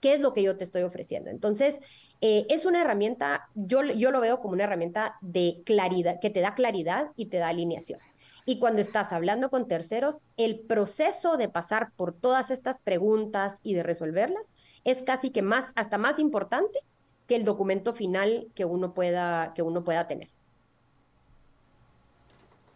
[0.00, 1.28] qué es lo que yo te estoy ofreciendo.
[1.28, 1.80] Entonces,
[2.22, 6.40] eh, es una herramienta, yo, yo lo veo como una herramienta de claridad, que te
[6.40, 8.00] da claridad y te da alineación.
[8.48, 13.74] Y cuando estás hablando con terceros, el proceso de pasar por todas estas preguntas y
[13.74, 14.54] de resolverlas
[14.84, 16.78] es casi que más, hasta más importante
[17.26, 20.28] que el documento final que uno pueda, que uno pueda tener.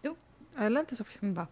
[0.02, 0.16] ¿Tú?
[0.56, 1.20] Adelante, Sofía.
[1.32, 1.48] Va.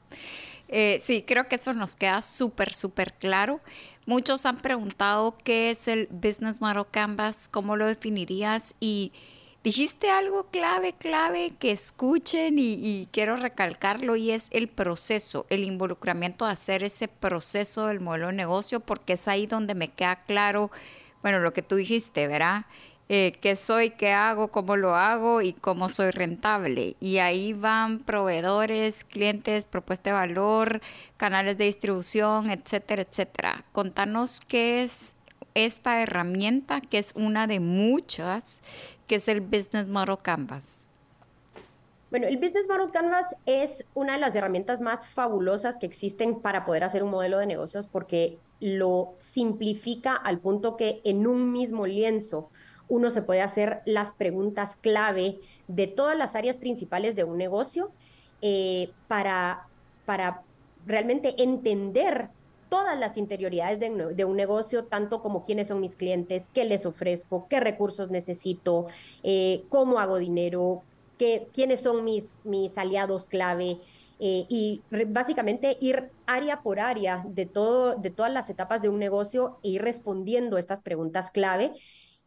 [0.66, 3.60] Eh, sí, creo que eso nos queda súper, súper claro.
[4.06, 9.12] Muchos han preguntado qué es el Business Model Canvas, cómo lo definirías y
[9.68, 16.46] Dijiste algo clave, clave que escuchen y, quiero recalcarlo y es el proceso, el involucramiento
[16.46, 20.70] de hacer ese proceso del modelo de negocio porque es ahí donde me queda claro,
[21.20, 22.64] bueno, lo que tú dijiste, ¿verdad?
[23.10, 26.96] Eh, qué soy, qué hago, cómo lo hago y cómo soy rentable.
[26.98, 30.80] Y ahí van proveedores, clientes, propuesta de valor,
[31.18, 33.64] canales de distribución, etcétera, etcétera.
[33.72, 35.14] Contanos qué es
[35.54, 38.62] esta herramienta, que es una de muchas
[39.08, 40.88] que es el Business Model Canvas?
[42.10, 46.64] Bueno, el Business Model Canvas es una de las herramientas más fabulosas que existen para
[46.64, 51.86] poder hacer un modelo de negocios porque lo simplifica al punto que en un mismo
[51.86, 52.50] lienzo
[52.88, 57.90] uno se puede hacer las preguntas clave de todas las áreas principales de un negocio
[58.40, 59.66] eh, para,
[60.06, 60.42] para
[60.86, 62.30] realmente entender
[62.68, 67.46] todas las interioridades de, un negocio, tanto como quiénes son mis clientes, qué les ofrezco,
[67.48, 68.86] qué recursos necesito,
[69.22, 70.82] eh, cómo hago dinero,
[71.18, 73.78] qué, quiénes son mis, mis aliados clave.
[74.20, 78.98] Eh, y básicamente ir área por área de, todo, de todas las etapas de un
[78.98, 81.72] negocio e ir respondiendo estas preguntas clave.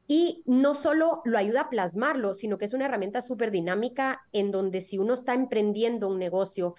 [0.08, 4.51] Y no solo lo ayuda a plasmarlo, sino que es una herramienta súper dinámica en
[4.51, 6.75] donde si uno está emprendiendo un negocio,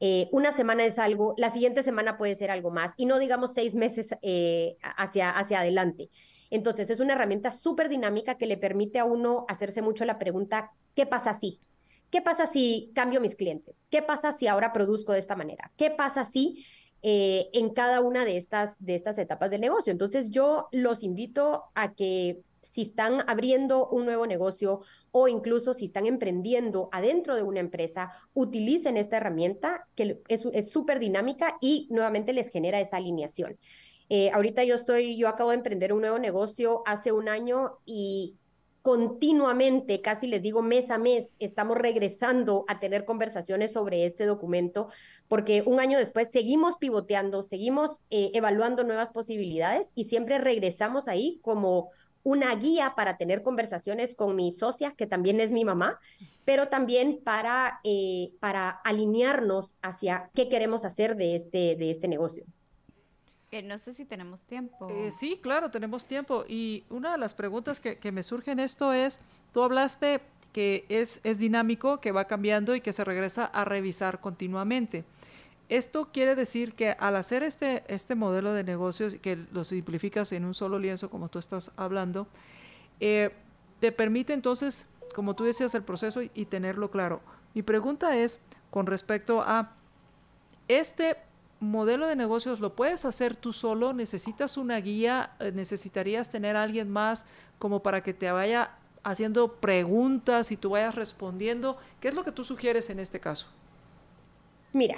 [0.00, 3.54] eh, una semana es algo, la siguiente semana puede ser algo más y no digamos
[3.54, 6.10] seis meses eh, hacia, hacia adelante.
[6.50, 10.70] Entonces es una herramienta súper dinámica que le permite a uno hacerse mucho la pregunta,
[10.94, 11.60] ¿qué pasa si?
[12.10, 13.86] ¿Qué pasa si cambio mis clientes?
[13.90, 15.72] ¿Qué pasa si ahora produzco de esta manera?
[15.76, 16.64] ¿Qué pasa si
[17.02, 19.92] eh, en cada una de estas, de estas etapas del negocio?
[19.92, 24.80] Entonces yo los invito a que si están abriendo un nuevo negocio
[25.12, 30.98] o incluso si están emprendiendo adentro de una empresa, utilicen esta herramienta que es súper
[30.98, 33.56] dinámica y nuevamente les genera esa alineación.
[34.08, 38.36] Eh, ahorita yo estoy, yo acabo de emprender un nuevo negocio hace un año y
[38.86, 44.90] continuamente, casi les digo mes a mes, estamos regresando a tener conversaciones sobre este documento,
[45.26, 51.40] porque un año después seguimos pivoteando, seguimos eh, evaluando nuevas posibilidades y siempre regresamos ahí
[51.42, 51.90] como
[52.26, 56.00] una guía para tener conversaciones con mi socia, que también es mi mamá,
[56.44, 62.44] pero también para, eh, para alinearnos hacia qué queremos hacer de este, de este negocio.
[63.52, 64.88] Eh, no sé si tenemos tiempo.
[64.90, 66.44] Eh, sí, claro, tenemos tiempo.
[66.48, 69.20] Y una de las preguntas que, que me surge en esto es,
[69.52, 70.20] tú hablaste
[70.52, 75.04] que es, es dinámico, que va cambiando y que se regresa a revisar continuamente.
[75.68, 80.44] Esto quiere decir que al hacer este, este modelo de negocios, que lo simplificas en
[80.44, 82.28] un solo lienzo, como tú estás hablando,
[83.00, 83.32] eh,
[83.80, 87.20] te permite entonces, como tú decías, el proceso y, tenerlo claro.
[87.54, 88.38] Mi pregunta es
[88.70, 89.72] con respecto a
[90.68, 91.16] este
[91.58, 93.92] modelo de negocios, ¿lo puedes hacer tú solo?
[93.92, 95.32] ¿Necesitas una guía?
[95.40, 97.26] Eh, ¿Necesitarías tener alguien más
[97.58, 101.76] como para que te vaya haciendo preguntas y tú vayas respondiendo?
[102.00, 103.48] ¿Qué es lo que tú sugieres en este caso?
[104.72, 104.96] Mira,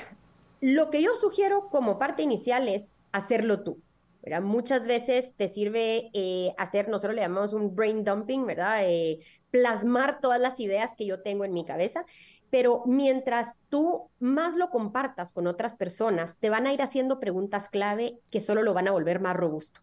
[0.60, 3.80] lo que yo sugiero como parte inicial es hacerlo tú.
[4.22, 4.42] ¿verdad?
[4.42, 8.82] Muchas veces te sirve eh, hacer, nosotros le llamamos un brain dumping, ¿verdad?
[8.84, 12.04] Eh, plasmar todas las ideas que yo tengo en mi cabeza,
[12.50, 17.68] pero mientras tú más lo compartas con otras personas, te van a ir haciendo preguntas
[17.68, 19.80] clave que solo lo van a volver más robusto.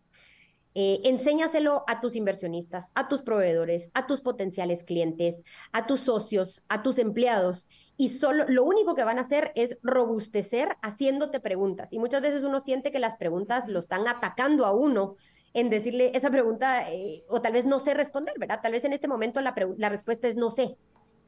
[0.78, 6.66] Eh, enséñaselo a tus inversionistas, a tus proveedores, a tus potenciales clientes, a tus socios,
[6.68, 7.70] a tus empleados.
[7.96, 11.94] Y solo lo único que van a hacer es robustecer haciéndote preguntas.
[11.94, 15.16] Y muchas veces uno siente que las preguntas lo están atacando a uno
[15.54, 18.60] en decirle esa pregunta, eh, o tal vez no sé responder, ¿verdad?
[18.62, 19.54] Tal vez en este momento la,
[19.90, 20.78] respuesta es no sé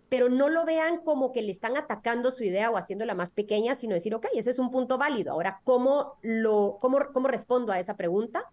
[0.10, 3.76] pero no lo vean como que le están atacando su idea o haciéndola más pequeña,
[3.76, 5.34] sino decir, ok, ese es un punto válido.
[5.34, 8.46] Ahora, ¿cómo, lo, cómo, cómo respondo a esa pregunta?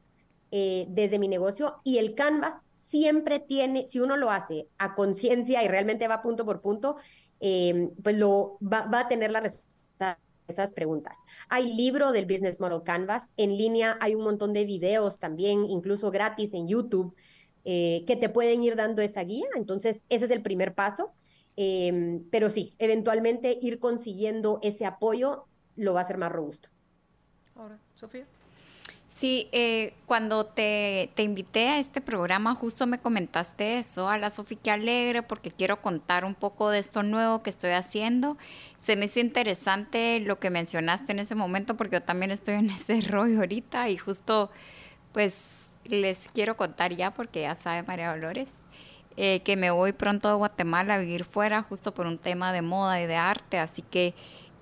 [0.57, 5.65] Eh, desde mi negocio y el Canvas siempre tiene, si uno lo hace a conciencia
[5.65, 6.95] y realmente va punto por punto,
[7.41, 11.25] eh, pues lo va, a tener la respuesta esas preguntas.
[11.49, 16.13] Hay libro del Business Model Canvas, en línea hay un montón de videos también, incluso
[16.13, 17.17] gratis en YouTube,
[17.65, 19.49] eh, que te pueden ir dando esa guía.
[19.57, 21.15] Entonces, ese es el primer paso.
[22.31, 26.69] pero sí, eventualmente ir consiguiendo ese apoyo lo va a hacer más robusto.
[27.57, 28.25] Ahora, Sofía.
[29.15, 34.31] Sí, eh, cuando te, te, invité a este programa, justo me comentaste eso, a la
[34.31, 38.37] Sofía, que alegre, porque quiero contar un poco de esto nuevo que estoy haciendo.
[38.81, 42.71] Se me hizo interesante lo que mencionaste en ese momento, porque yo también estoy en
[42.71, 44.51] ese rollo ahorita y justo,
[45.13, 48.65] pues, les quiero contar ya, porque ya sabe María Dolores,
[49.17, 52.63] eh, que me voy pronto a Guatemala a vivir fuera, justo por un tema de
[52.63, 54.13] moda y de arte, así que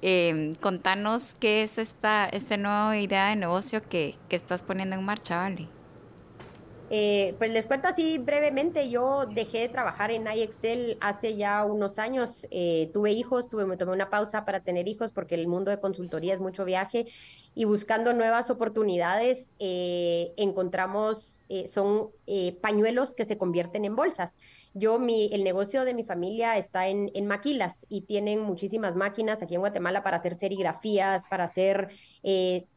[0.02, 5.04] eh, contanos qué es esta, esta nueva idea de negocio que, que estás poniendo en
[5.04, 5.68] marcha, ¿vale?
[6.94, 11.98] Eh, pues les cuento así brevemente, yo dejé de trabajar en iExcel hace ya unos
[11.98, 15.70] años, eh, tuve hijos, tuve, me tomé una pausa para tener hijos porque el mundo
[15.70, 17.06] de consultoría es mucho viaje
[17.54, 22.08] y buscando nuevas oportunidades eh, encontramos, son
[22.62, 24.38] pañuelos que se convierten en bolsas.
[24.72, 29.42] Yo, mi, el negocio de mi familia está en, en maquilas y tienen muchísimas máquinas
[29.42, 31.88] aquí en Guatemala para hacer serigrafías, para hacer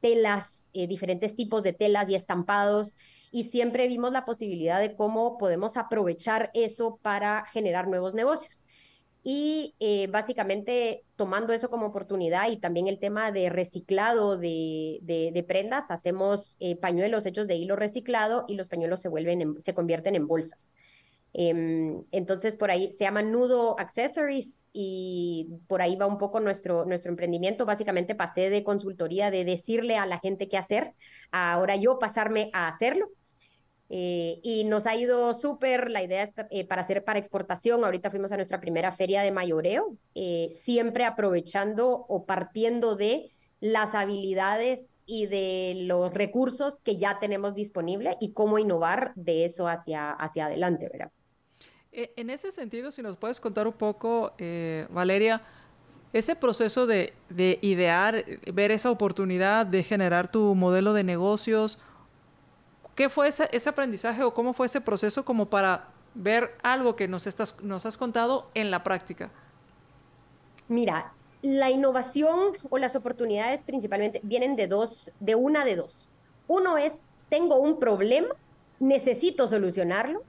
[0.01, 2.97] telas, diferentes tipos de telas y estampados
[3.31, 8.65] y siempre vimos la posibilidad de cómo podemos aprovechar eso para generar nuevos negocios.
[9.27, 15.43] Y eh, básicamente tomando eso como oportunidad y también el tema de reciclado de, de,
[15.47, 20.13] prendas, hacemos eh, pañuelos hechos de hilo reciclado y los pañuelos se, vuelven se convierten
[20.15, 20.73] en bolsas.
[21.37, 26.85] Em, entonces, por ahí se llama Nudo Accessories y por ahí va un poco nuestro,
[26.85, 27.65] nuestro emprendimiento.
[27.65, 30.93] Básicamente pasé de consultoría de decirle a la gente qué hacer,
[31.31, 33.09] ahora yo pasarme a hacerlo.
[33.89, 38.09] Eh, y nos ha ido súper, la idea es eh, para hacer para exportación, ahorita
[38.09, 44.95] fuimos a nuestra primera feria de mayoreo, eh, siempre aprovechando o partiendo de las habilidades
[45.05, 50.45] y de los recursos que ya tenemos disponible y cómo innovar de eso hacia, hacia
[50.45, 51.11] adelante, ¿verdad?
[51.97, 54.33] E, en ese sentido, si nos puedes contar un poco,
[54.89, 55.41] Valeria,
[56.13, 61.79] ese proceso de, de idear, ver esa oportunidad de generar tu modelo de negocios,
[62.95, 67.27] ¿Qué fue ese, aprendizaje o cómo fue ese proceso como para ver algo que nos,
[67.61, 69.31] nos has contado en la práctica?
[70.69, 76.09] Mira, la innovación o las oportunidades principalmente vienen de dos, de una de dos.
[76.47, 78.29] Uno es, tengo un problema,
[78.79, 80.23] necesito solucionarlo,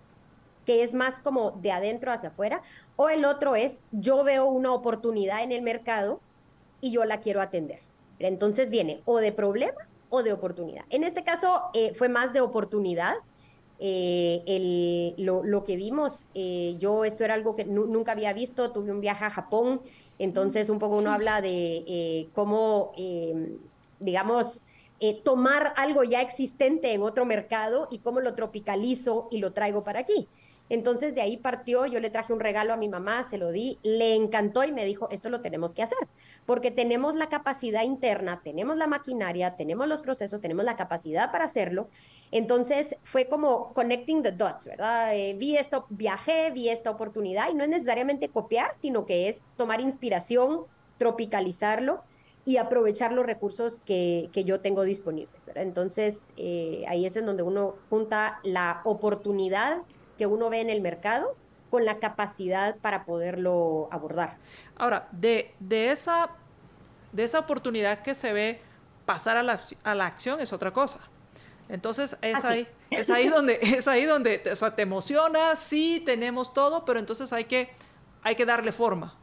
[0.66, 2.60] que es más como de adentro hacia afuera,
[2.96, 6.20] o el otro es, yo veo una oportunidad en el mercado
[6.80, 7.80] y yo la quiero atender.
[8.18, 10.84] Entonces viene o de problema o de oportunidad.
[10.90, 13.14] En este caso eh, fue más de oportunidad.
[13.78, 19.02] Eh, lo, que vimos, eh, yo esto era algo que nunca había visto, tuve un
[19.02, 19.82] viaje a Japón,
[20.18, 22.92] entonces un poco uno habla de cómo,
[24.00, 24.62] digamos,
[25.24, 30.00] tomar algo ya existente en otro mercado y cómo lo tropicalizo y lo traigo para
[30.00, 30.26] aquí.
[30.68, 33.78] Entonces de ahí partió, yo le traje un regalo a mi mamá, se lo di,
[33.82, 36.08] le encantó y me dijo, esto lo tenemos que hacer,
[36.44, 41.44] porque tenemos la capacidad interna, tenemos la maquinaria, tenemos los procesos, tenemos la capacidad para
[41.44, 41.88] hacerlo.
[42.32, 45.14] Entonces fue como connecting the dots, ¿verdad?
[45.14, 49.48] Eh, vi esto, viajé, vi esta oportunidad y no es necesariamente copiar, sino que es
[49.56, 50.64] tomar inspiración,
[50.98, 52.02] tropicalizarlo
[52.44, 55.46] y aprovechar los recursos que, que yo tengo disponibles.
[55.46, 55.64] ¿verdad?
[55.64, 59.82] Entonces, eh, ahí es en donde uno junta la oportunidad
[60.16, 61.36] que uno ve en el mercado
[61.70, 64.36] con la capacidad para poderlo abordar.
[64.76, 66.30] Ahora, de, de, esa,
[67.12, 68.60] de esa oportunidad que se ve
[69.04, 71.00] pasar a la, a la acción es otra cosa.
[71.68, 76.54] Entonces es ahí, es ahí donde, es ahí donde o sea, te emociona, sí, tenemos
[76.54, 77.70] todo, pero entonces hay que,
[78.22, 79.16] hay que darle forma.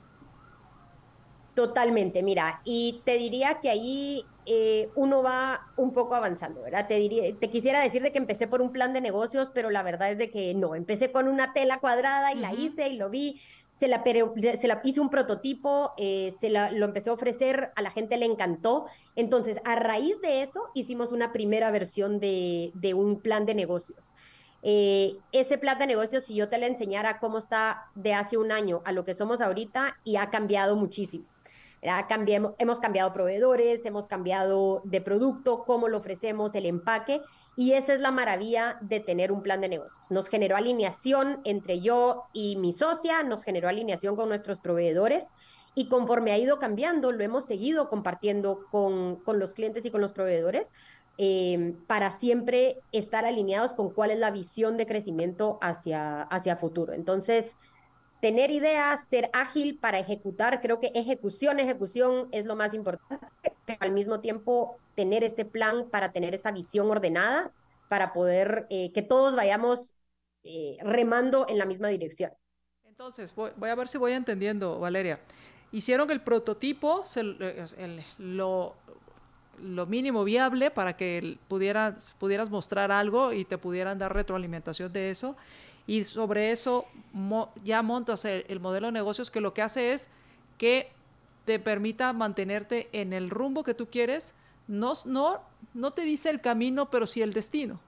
[1.55, 6.87] Totalmente, mira, y te diría que ahí eh, uno va un poco avanzando, ¿verdad?
[6.87, 9.83] Te, diría, te quisiera decir de que empecé por un plan de negocios, pero la
[9.83, 13.09] verdad es de que no, empecé con una tela cuadrada y la hice y lo
[13.09, 13.39] vi,
[13.73, 17.81] se la, se la hice un prototipo, eh, se la, lo empecé a ofrecer, a
[17.81, 18.85] la gente le encantó.
[19.15, 24.13] Entonces, a raíz de eso, hicimos una primera versión de, de un plan de negocios.
[24.61, 28.51] Eh, ese plan de negocios, si yo te le enseñara cómo está de hace un
[28.51, 31.25] año a lo que somos ahorita, y ha cambiado muchísimo
[32.57, 37.21] hemos cambiado proveedores, hemos cambiado de producto, cómo lo ofrecemos, el empaque,
[37.55, 40.09] y esa es la maravilla de tener un plan de negocios.
[40.09, 45.33] Nos generó alineación entre yo y mi socia, nos generó alineación con nuestros proveedores,
[45.75, 50.01] y conforme ha ido cambiando, lo hemos seguido compartiendo con, con los clientes y con
[50.01, 50.71] los proveedores.
[51.19, 56.93] Eh, para siempre estar alineados con cuál es la visión de crecimiento hacia, hacia futuro.
[56.93, 57.55] Entonces,
[58.23, 60.61] tener ideas, ser ágil para ejecutar.
[60.61, 63.27] Creo que ejecución, ejecución es lo más importante,
[63.65, 67.51] pero al mismo tiempo tener este plan para tener esa visión ordenada,
[67.89, 69.95] para poder eh, que todos vayamos
[70.45, 72.31] eh, remando en la misma dirección.
[72.85, 75.19] Entonces, voy, a ver si voy entendiendo, Valeria.
[75.73, 77.03] Hicieron el prototipo,
[78.19, 78.75] lo,
[79.61, 85.09] lo mínimo viable para que pudieras, pudieras mostrar algo y te pudieran dar retroalimentación de
[85.09, 85.35] eso
[85.85, 86.85] y sobre eso
[87.63, 90.09] ya montas el, modelo de negocios que lo que hace es
[90.57, 90.91] que
[91.45, 94.33] te permita mantenerte en el rumbo que tú quieres.
[94.67, 95.41] No, no,
[95.73, 97.79] no te dice el camino, pero sí el destino.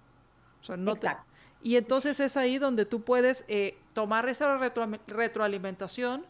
[0.68, 1.24] Exacto.
[1.62, 6.26] y entonces es ahí donde tú puedes eh, tomar esa retroalimentación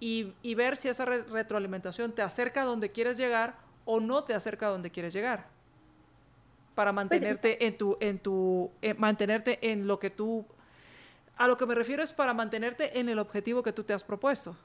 [0.00, 4.34] y, y, ver si esa retroalimentación te acerca a donde quieres llegar o no te
[4.34, 5.46] acerca a donde quieres llegar
[6.78, 10.46] para pues, mantenerte en tu en tu eh, mantenerte en lo que tú
[11.38, 14.02] a lo que me refiero es para mantenerte en el objetivo que tú te has
[14.02, 14.56] propuesto.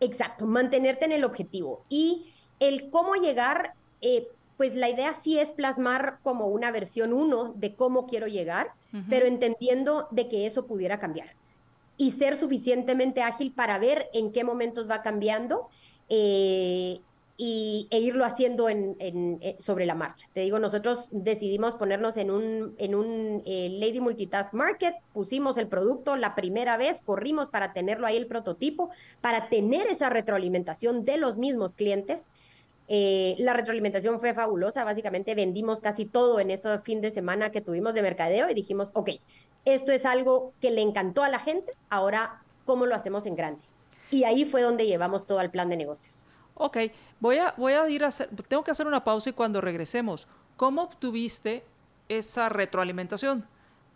[0.00, 1.84] Exacto, mantenerte en el objetivo.
[1.88, 2.26] Y
[2.60, 7.74] el cómo llegar, eh, pues la idea sí es plasmar como una versión uno de
[7.74, 8.72] cómo quiero llegar,
[9.08, 11.34] pero entendiendo de que eso pudiera cambiar
[11.96, 15.68] y ser suficientemente ágil para ver en qué momentos va cambiando
[16.08, 17.00] eh,
[17.36, 20.28] y, e irlo haciendo en, eh, sobre la marcha.
[20.32, 25.66] Te digo, nosotros decidimos ponernos en un, en un eh, Lady Multitask Market, pusimos el
[25.66, 31.16] producto la primera vez, corrimos para tenerlo ahí el prototipo, para tener esa retroalimentación de
[31.16, 32.30] los mismos clientes.
[32.86, 37.62] Eh, la retroalimentación fue fabulosa, básicamente vendimos casi todo en ese fin de semana que
[37.62, 39.10] tuvimos de mercadeo y dijimos, ok,
[39.64, 43.64] esto es algo que le encantó a la gente, ahora, ¿cómo lo hacemos en grande?
[44.10, 46.24] Y ahí fue donde llevamos todo al plan de negocios.
[46.54, 46.78] Ok,
[47.20, 50.28] voy a, voy a ir a hacer, tengo que hacer una pausa y cuando regresemos,
[50.56, 51.64] ¿cómo obtuviste
[52.08, 53.46] esa retroalimentación?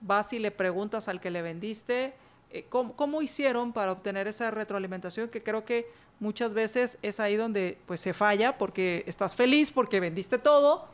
[0.00, 2.14] Vas y le preguntas al que le vendiste,
[2.50, 5.28] eh, ¿cómo, hicieron para obtener esa retroalimentación?
[5.28, 5.86] Que creo que
[6.18, 10.86] muchas veces es ahí donde pues se falla porque estás feliz porque vendiste todo,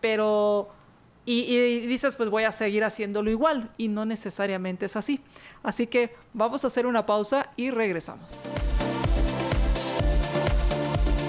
[0.00, 0.68] pero...
[1.26, 5.20] Y, y, dices, pues voy a seguir haciéndolo igual y no necesariamente es así.
[5.62, 8.30] Así que vamos a hacer una pausa y regresamos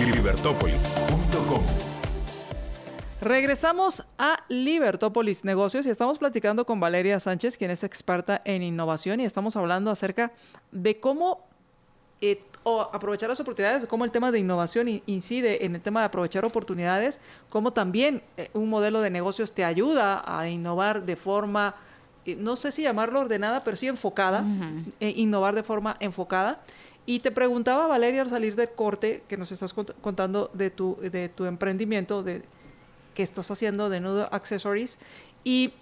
[0.06, 1.64] libertópolis.com.
[3.22, 9.20] Regresamos a Libertópolis Negocios y estamos platicando con Valeria Sánchez, quien es experta en innovación,
[9.20, 10.32] y estamos hablando acerca
[10.72, 11.46] de cómo
[12.20, 12.42] eh,
[12.94, 17.22] aprovechar las oportunidades, cómo el tema de innovación incide en el tema de aprovechar oportunidades,
[17.50, 21.76] cómo también eh, un modelo de negocios te ayuda a innovar de forma,
[22.26, 24.44] eh, no sé si llamarlo ordenada, pero sí enfocada,
[25.00, 26.60] innovar de forma enfocada.
[27.06, 31.30] Y te preguntaba, Valeria, al salir del corte, que nos estás contando de tu, de
[31.30, 32.44] tu emprendimiento, de
[33.16, 35.00] que estás haciendo de Nudo Accessories,
[35.44, 35.74] y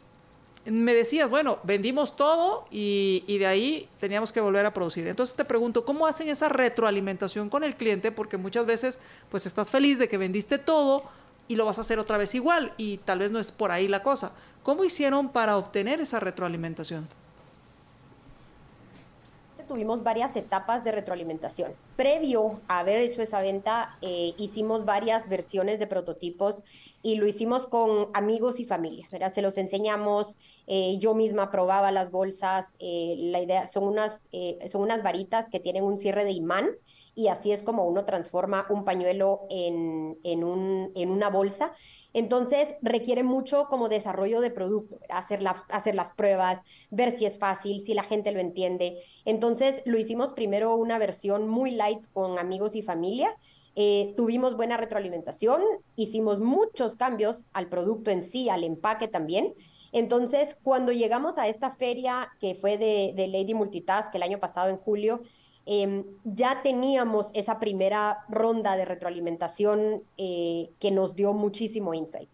[0.66, 5.08] me decías, bueno, vendimos todo y, y, de ahí teníamos que volver a producir.
[5.08, 8.12] Entonces te pregunto, ¿cómo hacen esa retroalimentación con el cliente?
[8.12, 9.00] Porque muchas veces,
[9.30, 11.04] pues estás feliz de que vendiste todo,
[11.50, 13.90] y lo vas a hacer otra vez igual y tal vez no es por ahí
[13.90, 14.32] la cosa.
[14.64, 17.10] ¿Cómo hicieron para obtener esa retroalimentación?
[19.70, 21.72] Tuvimos varias etapas de retroalimentación.
[21.96, 26.64] Previo a haber hecho esa venta, eh, hicimos varias versiones de prototipos
[27.02, 29.08] y lo hicimos con amigos y familia.
[29.30, 32.76] Se los enseñamos, eh, yo misma probaba las bolsas.
[32.80, 34.30] Eh, la idea son unas,
[34.68, 36.68] son unas varitas que tienen un cierre de imán
[37.20, 41.74] y así es como uno transforma un pañuelo en, en, un, en una bolsa.
[42.14, 46.62] Entonces requiere mucho como desarrollo de producto, hacer, hacer las pruebas,
[46.92, 49.00] ver si es fácil, si la gente lo entiende.
[49.26, 53.36] Entonces lo hicimos primero una versión muy light con amigos y familia.
[53.76, 55.62] Eh, tuvimos buena retroalimentación,
[55.98, 59.56] hicimos muchos cambios al producto en sí, al empaque también.
[59.92, 64.70] Entonces, cuando llegamos a esta feria que fue de, de Lady Multitask el año pasado
[64.70, 65.22] en julio,
[65.72, 72.28] Em, ya teníamos esa primera ronda de retroalimentación eh, que nos dio muchísimo insight.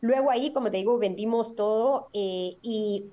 [0.00, 3.04] Luego ahí, como te digo, vendimos todo eh, y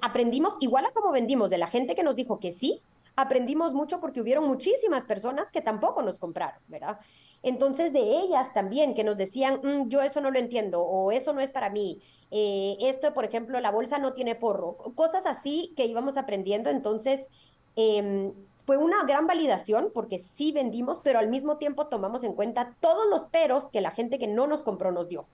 [0.00, 2.80] aprendimos, igual a como vendimos de la gente que nos dijo que sí,
[3.16, 6.98] aprendimos mucho porque hubieron muchísimas personas que tampoco nos compraron, ¿verdad?
[7.42, 11.34] Entonces, de ellas también que nos decían, mm, yo eso no lo entiendo, o eso
[11.34, 12.00] no es para mí,
[12.30, 16.70] eh, esto, por ejemplo, la bolsa no tiene forro, cosas así que íbamos aprendiendo.
[16.70, 17.28] Entonces,
[17.76, 18.32] eh,
[18.64, 23.06] fue una gran validación porque sí vendimos, pero al mismo tiempo tomamos en cuenta todos
[23.08, 25.26] los peros que la gente que no nos compró nos dio.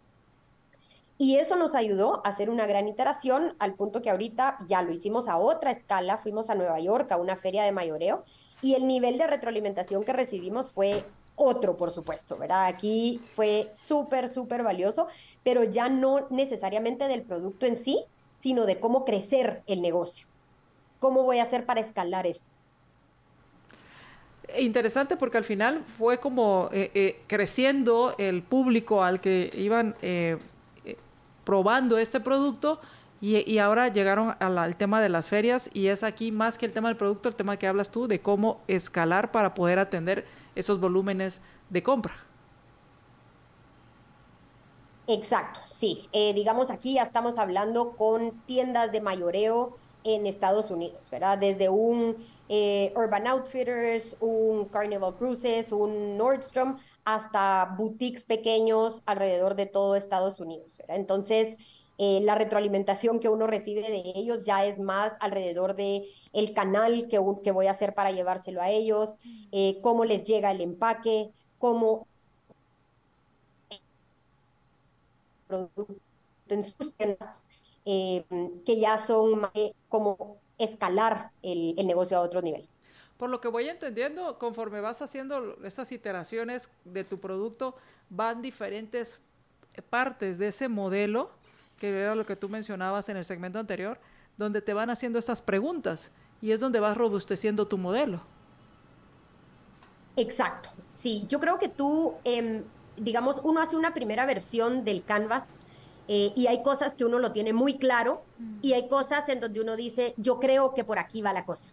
[1.17, 4.91] Y eso nos ayudó a hacer una gran iteración al punto que ahorita ya lo
[4.91, 8.25] hicimos a otra escala, fuimos a Nueva York a una feria de mayoreo
[8.63, 11.05] y el nivel de retroalimentación que recibimos fue
[11.37, 12.67] otro, por supuesto, ¿verdad?
[12.67, 15.07] Aquí fue súper, súper valioso,
[15.43, 20.27] pero ya no necesariamente del producto en sí, sino de cómo crecer el negocio.
[20.99, 22.51] ¿Cómo voy a hacer para escalar esto?
[24.59, 30.39] Interesante porque al final fue como eh, eh, creciendo el público al que iban eh,
[31.45, 32.81] probando este producto
[33.23, 36.89] y, ahora llegaron al tema de las ferias y es aquí más que el tema
[36.89, 41.43] del producto, el tema que hablas tú de cómo escalar para poder atender esos volúmenes
[41.69, 42.15] de compra.
[45.07, 46.09] Exacto, sí.
[46.13, 51.39] digamos aquí ya estamos hablando con tiendas de mayoreo en Estados Unidos, ¿verdad?
[51.39, 52.17] Desde un
[52.49, 60.41] eh, Urban Outfitters, un Carnival Cruises, un Nordstrom, hasta boutiques pequeños alrededor de todo Estados
[60.41, 60.77] Unidos.
[60.79, 60.97] ¿verdad?
[60.97, 61.57] Entonces,
[61.99, 67.09] eh, la retroalimentación que uno recibe de ellos ya es más alrededor de el canal
[67.09, 69.19] que, que voy a hacer para llevárselo a ellos,
[69.53, 72.07] eh, cómo les llega el empaque, cómo
[76.49, 77.45] en sus tiendas,
[77.85, 79.49] que ya son
[79.89, 82.69] como escalar el, negocio a otro nivel.
[83.17, 87.75] Por lo que voy entendiendo, conforme vas haciendo esas iteraciones de tu producto,
[88.09, 89.21] van diferentes
[89.89, 91.31] partes de ese modelo,
[91.79, 93.99] que era lo que tú mencionabas en el segmento anterior,
[94.37, 98.23] donde te van haciendo esas preguntas y es donde vas robusteciendo tu modelo.
[100.17, 102.65] Exacto, sí, yo creo que tú, em,
[102.97, 105.59] digamos, uno hace una primera versión del canvas
[106.13, 108.25] eh, y hay cosas que uno lo tiene muy claro
[108.63, 111.71] y hay cosas en donde uno dice, yo creo que por aquí va la cosa.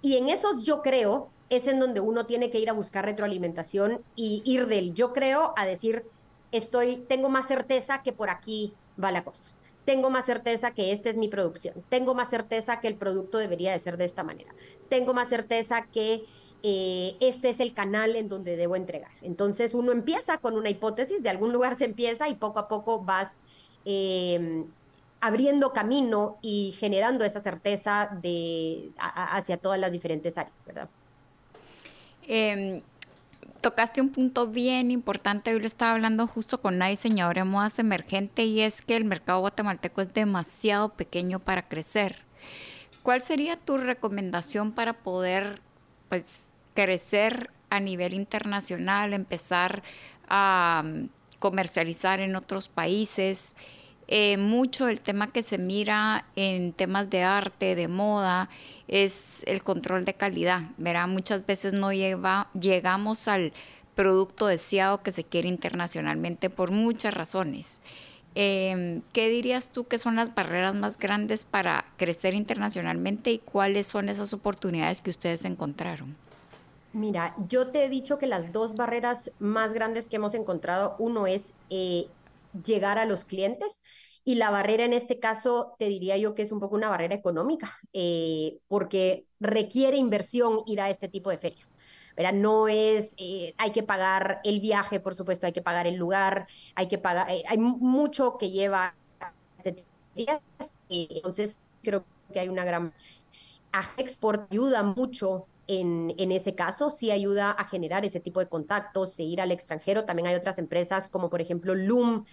[0.00, 4.00] Y en esos yo creo es en donde uno tiene que ir a buscar retroalimentación
[4.14, 6.04] y ir del yo creo a decir,
[6.52, 8.72] estoy, tengo más certeza que por aquí
[9.02, 9.56] va la cosa.
[9.84, 11.82] Tengo más certeza que esta es mi producción.
[11.88, 14.54] Tengo más certeza que el producto debería de ser de esta manera.
[14.90, 16.22] Tengo más certeza que
[16.62, 19.10] eh, este es el canal en donde debo entregar.
[19.22, 23.02] Entonces uno empieza con una hipótesis, de algún lugar se empieza y poco a poco
[23.02, 23.40] vas
[23.84, 24.66] Em,
[25.20, 28.18] abriendo camino y generando esa certeza
[28.98, 30.88] hacia todas las diferentes áreas, ¿verdad?
[32.26, 32.82] Em,
[33.60, 37.78] tocaste un punto bien importante, hoy lo estaba hablando justo con una diseñadora de modas
[37.78, 42.24] emergente y es que el mercado guatemalteco es demasiado pequeño para crecer.
[43.04, 45.60] ¿Cuál sería tu recomendación para poder
[46.08, 49.84] pues, crecer a nivel internacional, empezar
[50.28, 50.82] a
[51.42, 53.56] comercializar en otros países.
[54.06, 58.48] Eh, mucho el tema que se mira en temas de arte, de moda,
[58.86, 60.62] es el control de calidad.
[60.76, 63.52] Verá, muchas veces no lleva, llegamos al
[63.96, 67.80] producto deseado que se quiere internacionalmente por muchas razones.
[68.36, 73.88] Em, ¿Qué dirías tú que son las barreras más grandes para crecer internacionalmente y cuáles
[73.88, 76.16] son esas oportunidades que ustedes encontraron?
[76.92, 81.26] Mira, yo te he dicho que las dos barreras más grandes que hemos encontrado, uno
[81.26, 82.12] es eh,
[82.52, 83.82] llegar a los clientes
[84.24, 87.14] Y la barrera en este caso, te diría yo que es un poco una barrera
[87.16, 91.78] económica, eh, porque requiere inversión ir a este tipo de ferias.
[92.16, 92.34] ¿verdad?
[92.34, 96.46] No es, eh, hay que pagar el viaje, por supuesto, hay que pagar el lugar,
[96.74, 99.86] hay que pagar, hay mucho que lleva a este
[100.88, 102.94] entonces creo que hay una gran...
[103.96, 109.18] Export ayuda mucho en, en, ese caso, sí ayuda a generar ese tipo de contactos,
[109.18, 110.04] e ir al extranjero.
[110.04, 112.24] También hay otras empresas como por ejemplo Loom,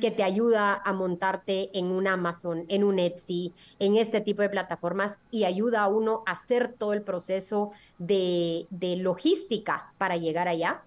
[0.00, 4.48] que te ayuda a montarte en un Amazon, en un Etsy, en este tipo de
[4.48, 8.66] plataformas y ayuda a uno a hacer todo el proceso de,
[8.98, 10.82] logística para llegar allá.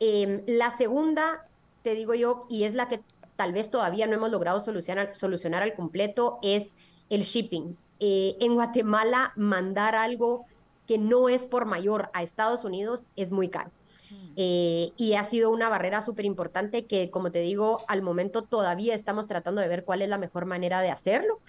[0.00, 1.46] Em, la segunda,
[1.82, 3.00] te digo yo, y es la que
[3.36, 6.74] tal vez todavía no hemos logrado solucionar, solucionar al completo, es
[7.10, 7.76] el shipping.
[8.00, 10.46] Eh, en Guatemala, mandar algo
[10.88, 13.70] que no es por mayor a Estados Unidos es muy caro.
[14.36, 18.94] Eh, y ha sido una barrera súper importante que, como te digo, al momento todavía
[18.94, 21.40] estamos tratando de ver cuál es la mejor manera de hacerlo.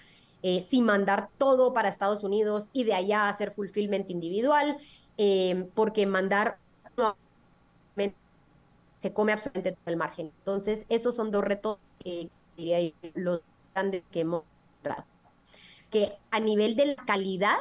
[0.42, 4.78] Eh, sin mandar todo para Estados Unidos y de allá hacer fulfillment individual,
[5.18, 6.58] eh, porque mandar
[8.96, 10.30] se come absolutamente todo el margen.
[10.38, 13.40] Entonces, esos son dos retos que diría los
[13.74, 15.06] grandes que hemos encontrado.
[15.90, 17.56] Que a nivel de la calidad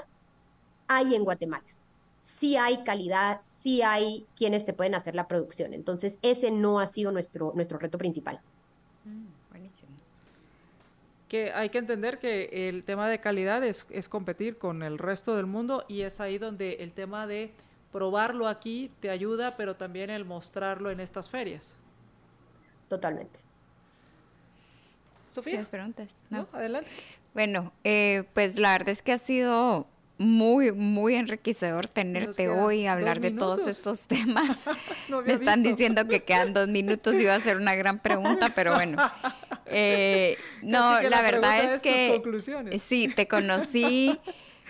[0.90, 1.64] hay en Guatemala
[2.22, 5.74] sí hay calidad, sí hay quienes te pueden hacer la producción.
[5.74, 8.40] Entonces, ese no ha sido nuestro, nuestro reto principal.
[9.06, 9.90] Mm, buenísimo.
[11.28, 15.36] Que hay que entender que el tema de calidad es, es competir con el resto
[15.36, 17.52] del mundo y es ahí donde el tema de
[17.92, 21.78] probarlo aquí te ayuda, pero también el mostrarlo en estas ferias.
[22.88, 23.40] Totalmente.
[25.32, 25.64] Sofía.
[25.70, 26.10] preguntas?
[26.30, 26.48] No.
[26.52, 26.90] Adelante.
[27.36, 29.88] Bueno, eh, pues la verdad es que ha sido
[30.20, 34.66] muy, muy enriquecedor tenerte hoy, hablar de todos estos temas.
[35.26, 38.76] Me están diciendo que quedan dos minutos y iba a hacer una gran pregunta, pero
[38.76, 39.02] bueno.
[39.66, 42.22] Eh, no, la, verdad es, que
[42.80, 44.20] sí, te conocí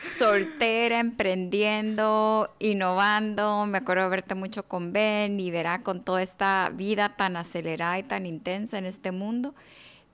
[0.04, 3.66] soltera, emprendiendo, innovando.
[3.66, 7.98] Me acuerdo de verte mucho con Ben y verá con toda esta vida tan acelerada
[7.98, 9.56] y tan intensa en este mundo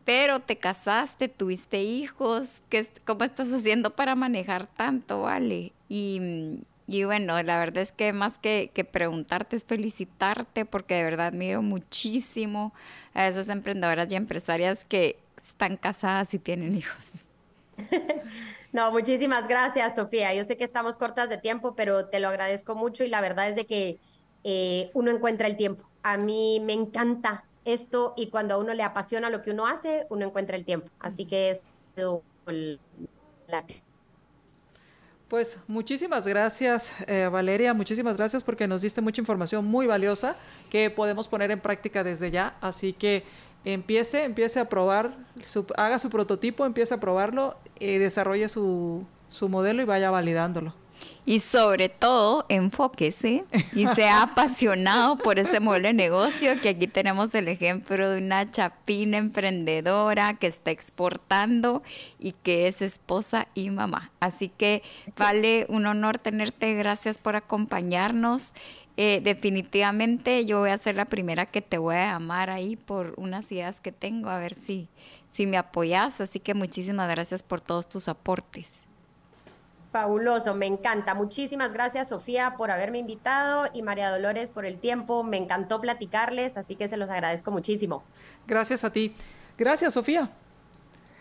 [0.05, 5.73] pero te casaste, tuviste hijos, ¿qué, ¿cómo estás haciendo para manejar tanto, vale?
[5.89, 11.63] Y, bueno, la verdad es que más que, preguntarte es felicitarte porque de verdad admiro
[11.63, 12.71] muchísimo
[13.15, 17.23] a esas emprendedoras y empresarias que están casadas y tienen hijos.
[18.71, 20.33] No, muchísimas gracias, Sofía.
[20.33, 23.47] Yo sé que estamos cortas de tiempo, pero te lo agradezco mucho y la verdad
[23.47, 23.99] es de que
[24.43, 25.89] eh, uno encuentra el tiempo.
[26.03, 30.05] A mí me encanta esto y cuando a uno le apasiona lo que uno hace,
[30.09, 30.89] uno encuentra el tiempo.
[30.99, 31.65] Así que es
[35.27, 40.37] Pues muchísimas gracias, eh, Valeria, muchísimas gracias porque nos diste mucha información muy valiosa
[40.69, 42.55] que podemos poner en práctica desde ya.
[42.61, 43.23] Así que
[43.65, 45.17] empiece, empiece a probar,
[45.77, 50.84] haga su prototipo, empiece a probarlo, y desarrolle su, su modelo y vaya validándolo.
[51.27, 57.33] Y sobre todo, enfóquese y sea apasionado por ese modelo de negocio, que aquí tenemos
[57.33, 61.81] el ejemplo de una chapina emprendedora que está exportando
[62.19, 64.11] y que es esposa y mamá.
[64.19, 64.83] Así que
[65.17, 68.53] vale un honor tenerte, gracias por acompañarnos.
[68.97, 73.13] Eh, definitivamente yo voy a ser la primera que te voy a llamar ahí por
[73.17, 74.89] unas ideas que tengo, a ver si,
[75.27, 76.21] si me apoyas.
[76.21, 78.85] Así que muchísimas gracias por todos tus aportes.
[79.95, 81.13] Fabuloso, me encanta.
[81.13, 85.23] Muchísimas gracias, Sofía, por haberme invitado y María Dolores por el tiempo.
[85.23, 88.03] Me encantó platicarles, así que se los agradezco muchísimo.
[88.45, 89.15] Gracias a ti.
[89.57, 90.29] Gracias, Sofía.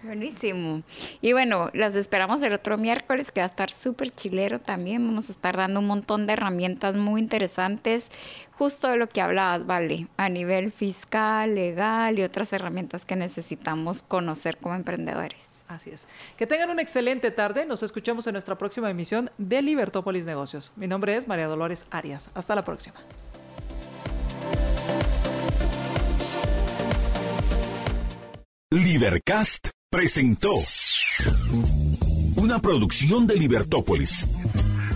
[0.02, 0.82] Buenísimo.
[1.20, 5.06] Y bueno, las esperamos el otro miércoles, que va a estar súper chilero también.
[5.06, 8.10] Vamos a estar dando un montón de herramientas muy interesantes,
[8.58, 14.02] justo de lo que hablabas, Vale, a nivel fiscal, legal y otras herramientas que necesitamos
[14.02, 15.53] conocer como emprendedores.
[15.68, 16.08] Así es.
[16.36, 17.66] Que tengan una excelente tarde.
[17.66, 20.72] Nos escuchamos en nuestra próxima emisión de Libertópolis Negocios.
[20.76, 22.30] Mi nombre es María Dolores Arias.
[22.34, 22.96] Hasta la próxima.
[28.70, 30.54] Libercast presentó
[32.36, 34.28] una producción de Libertópolis.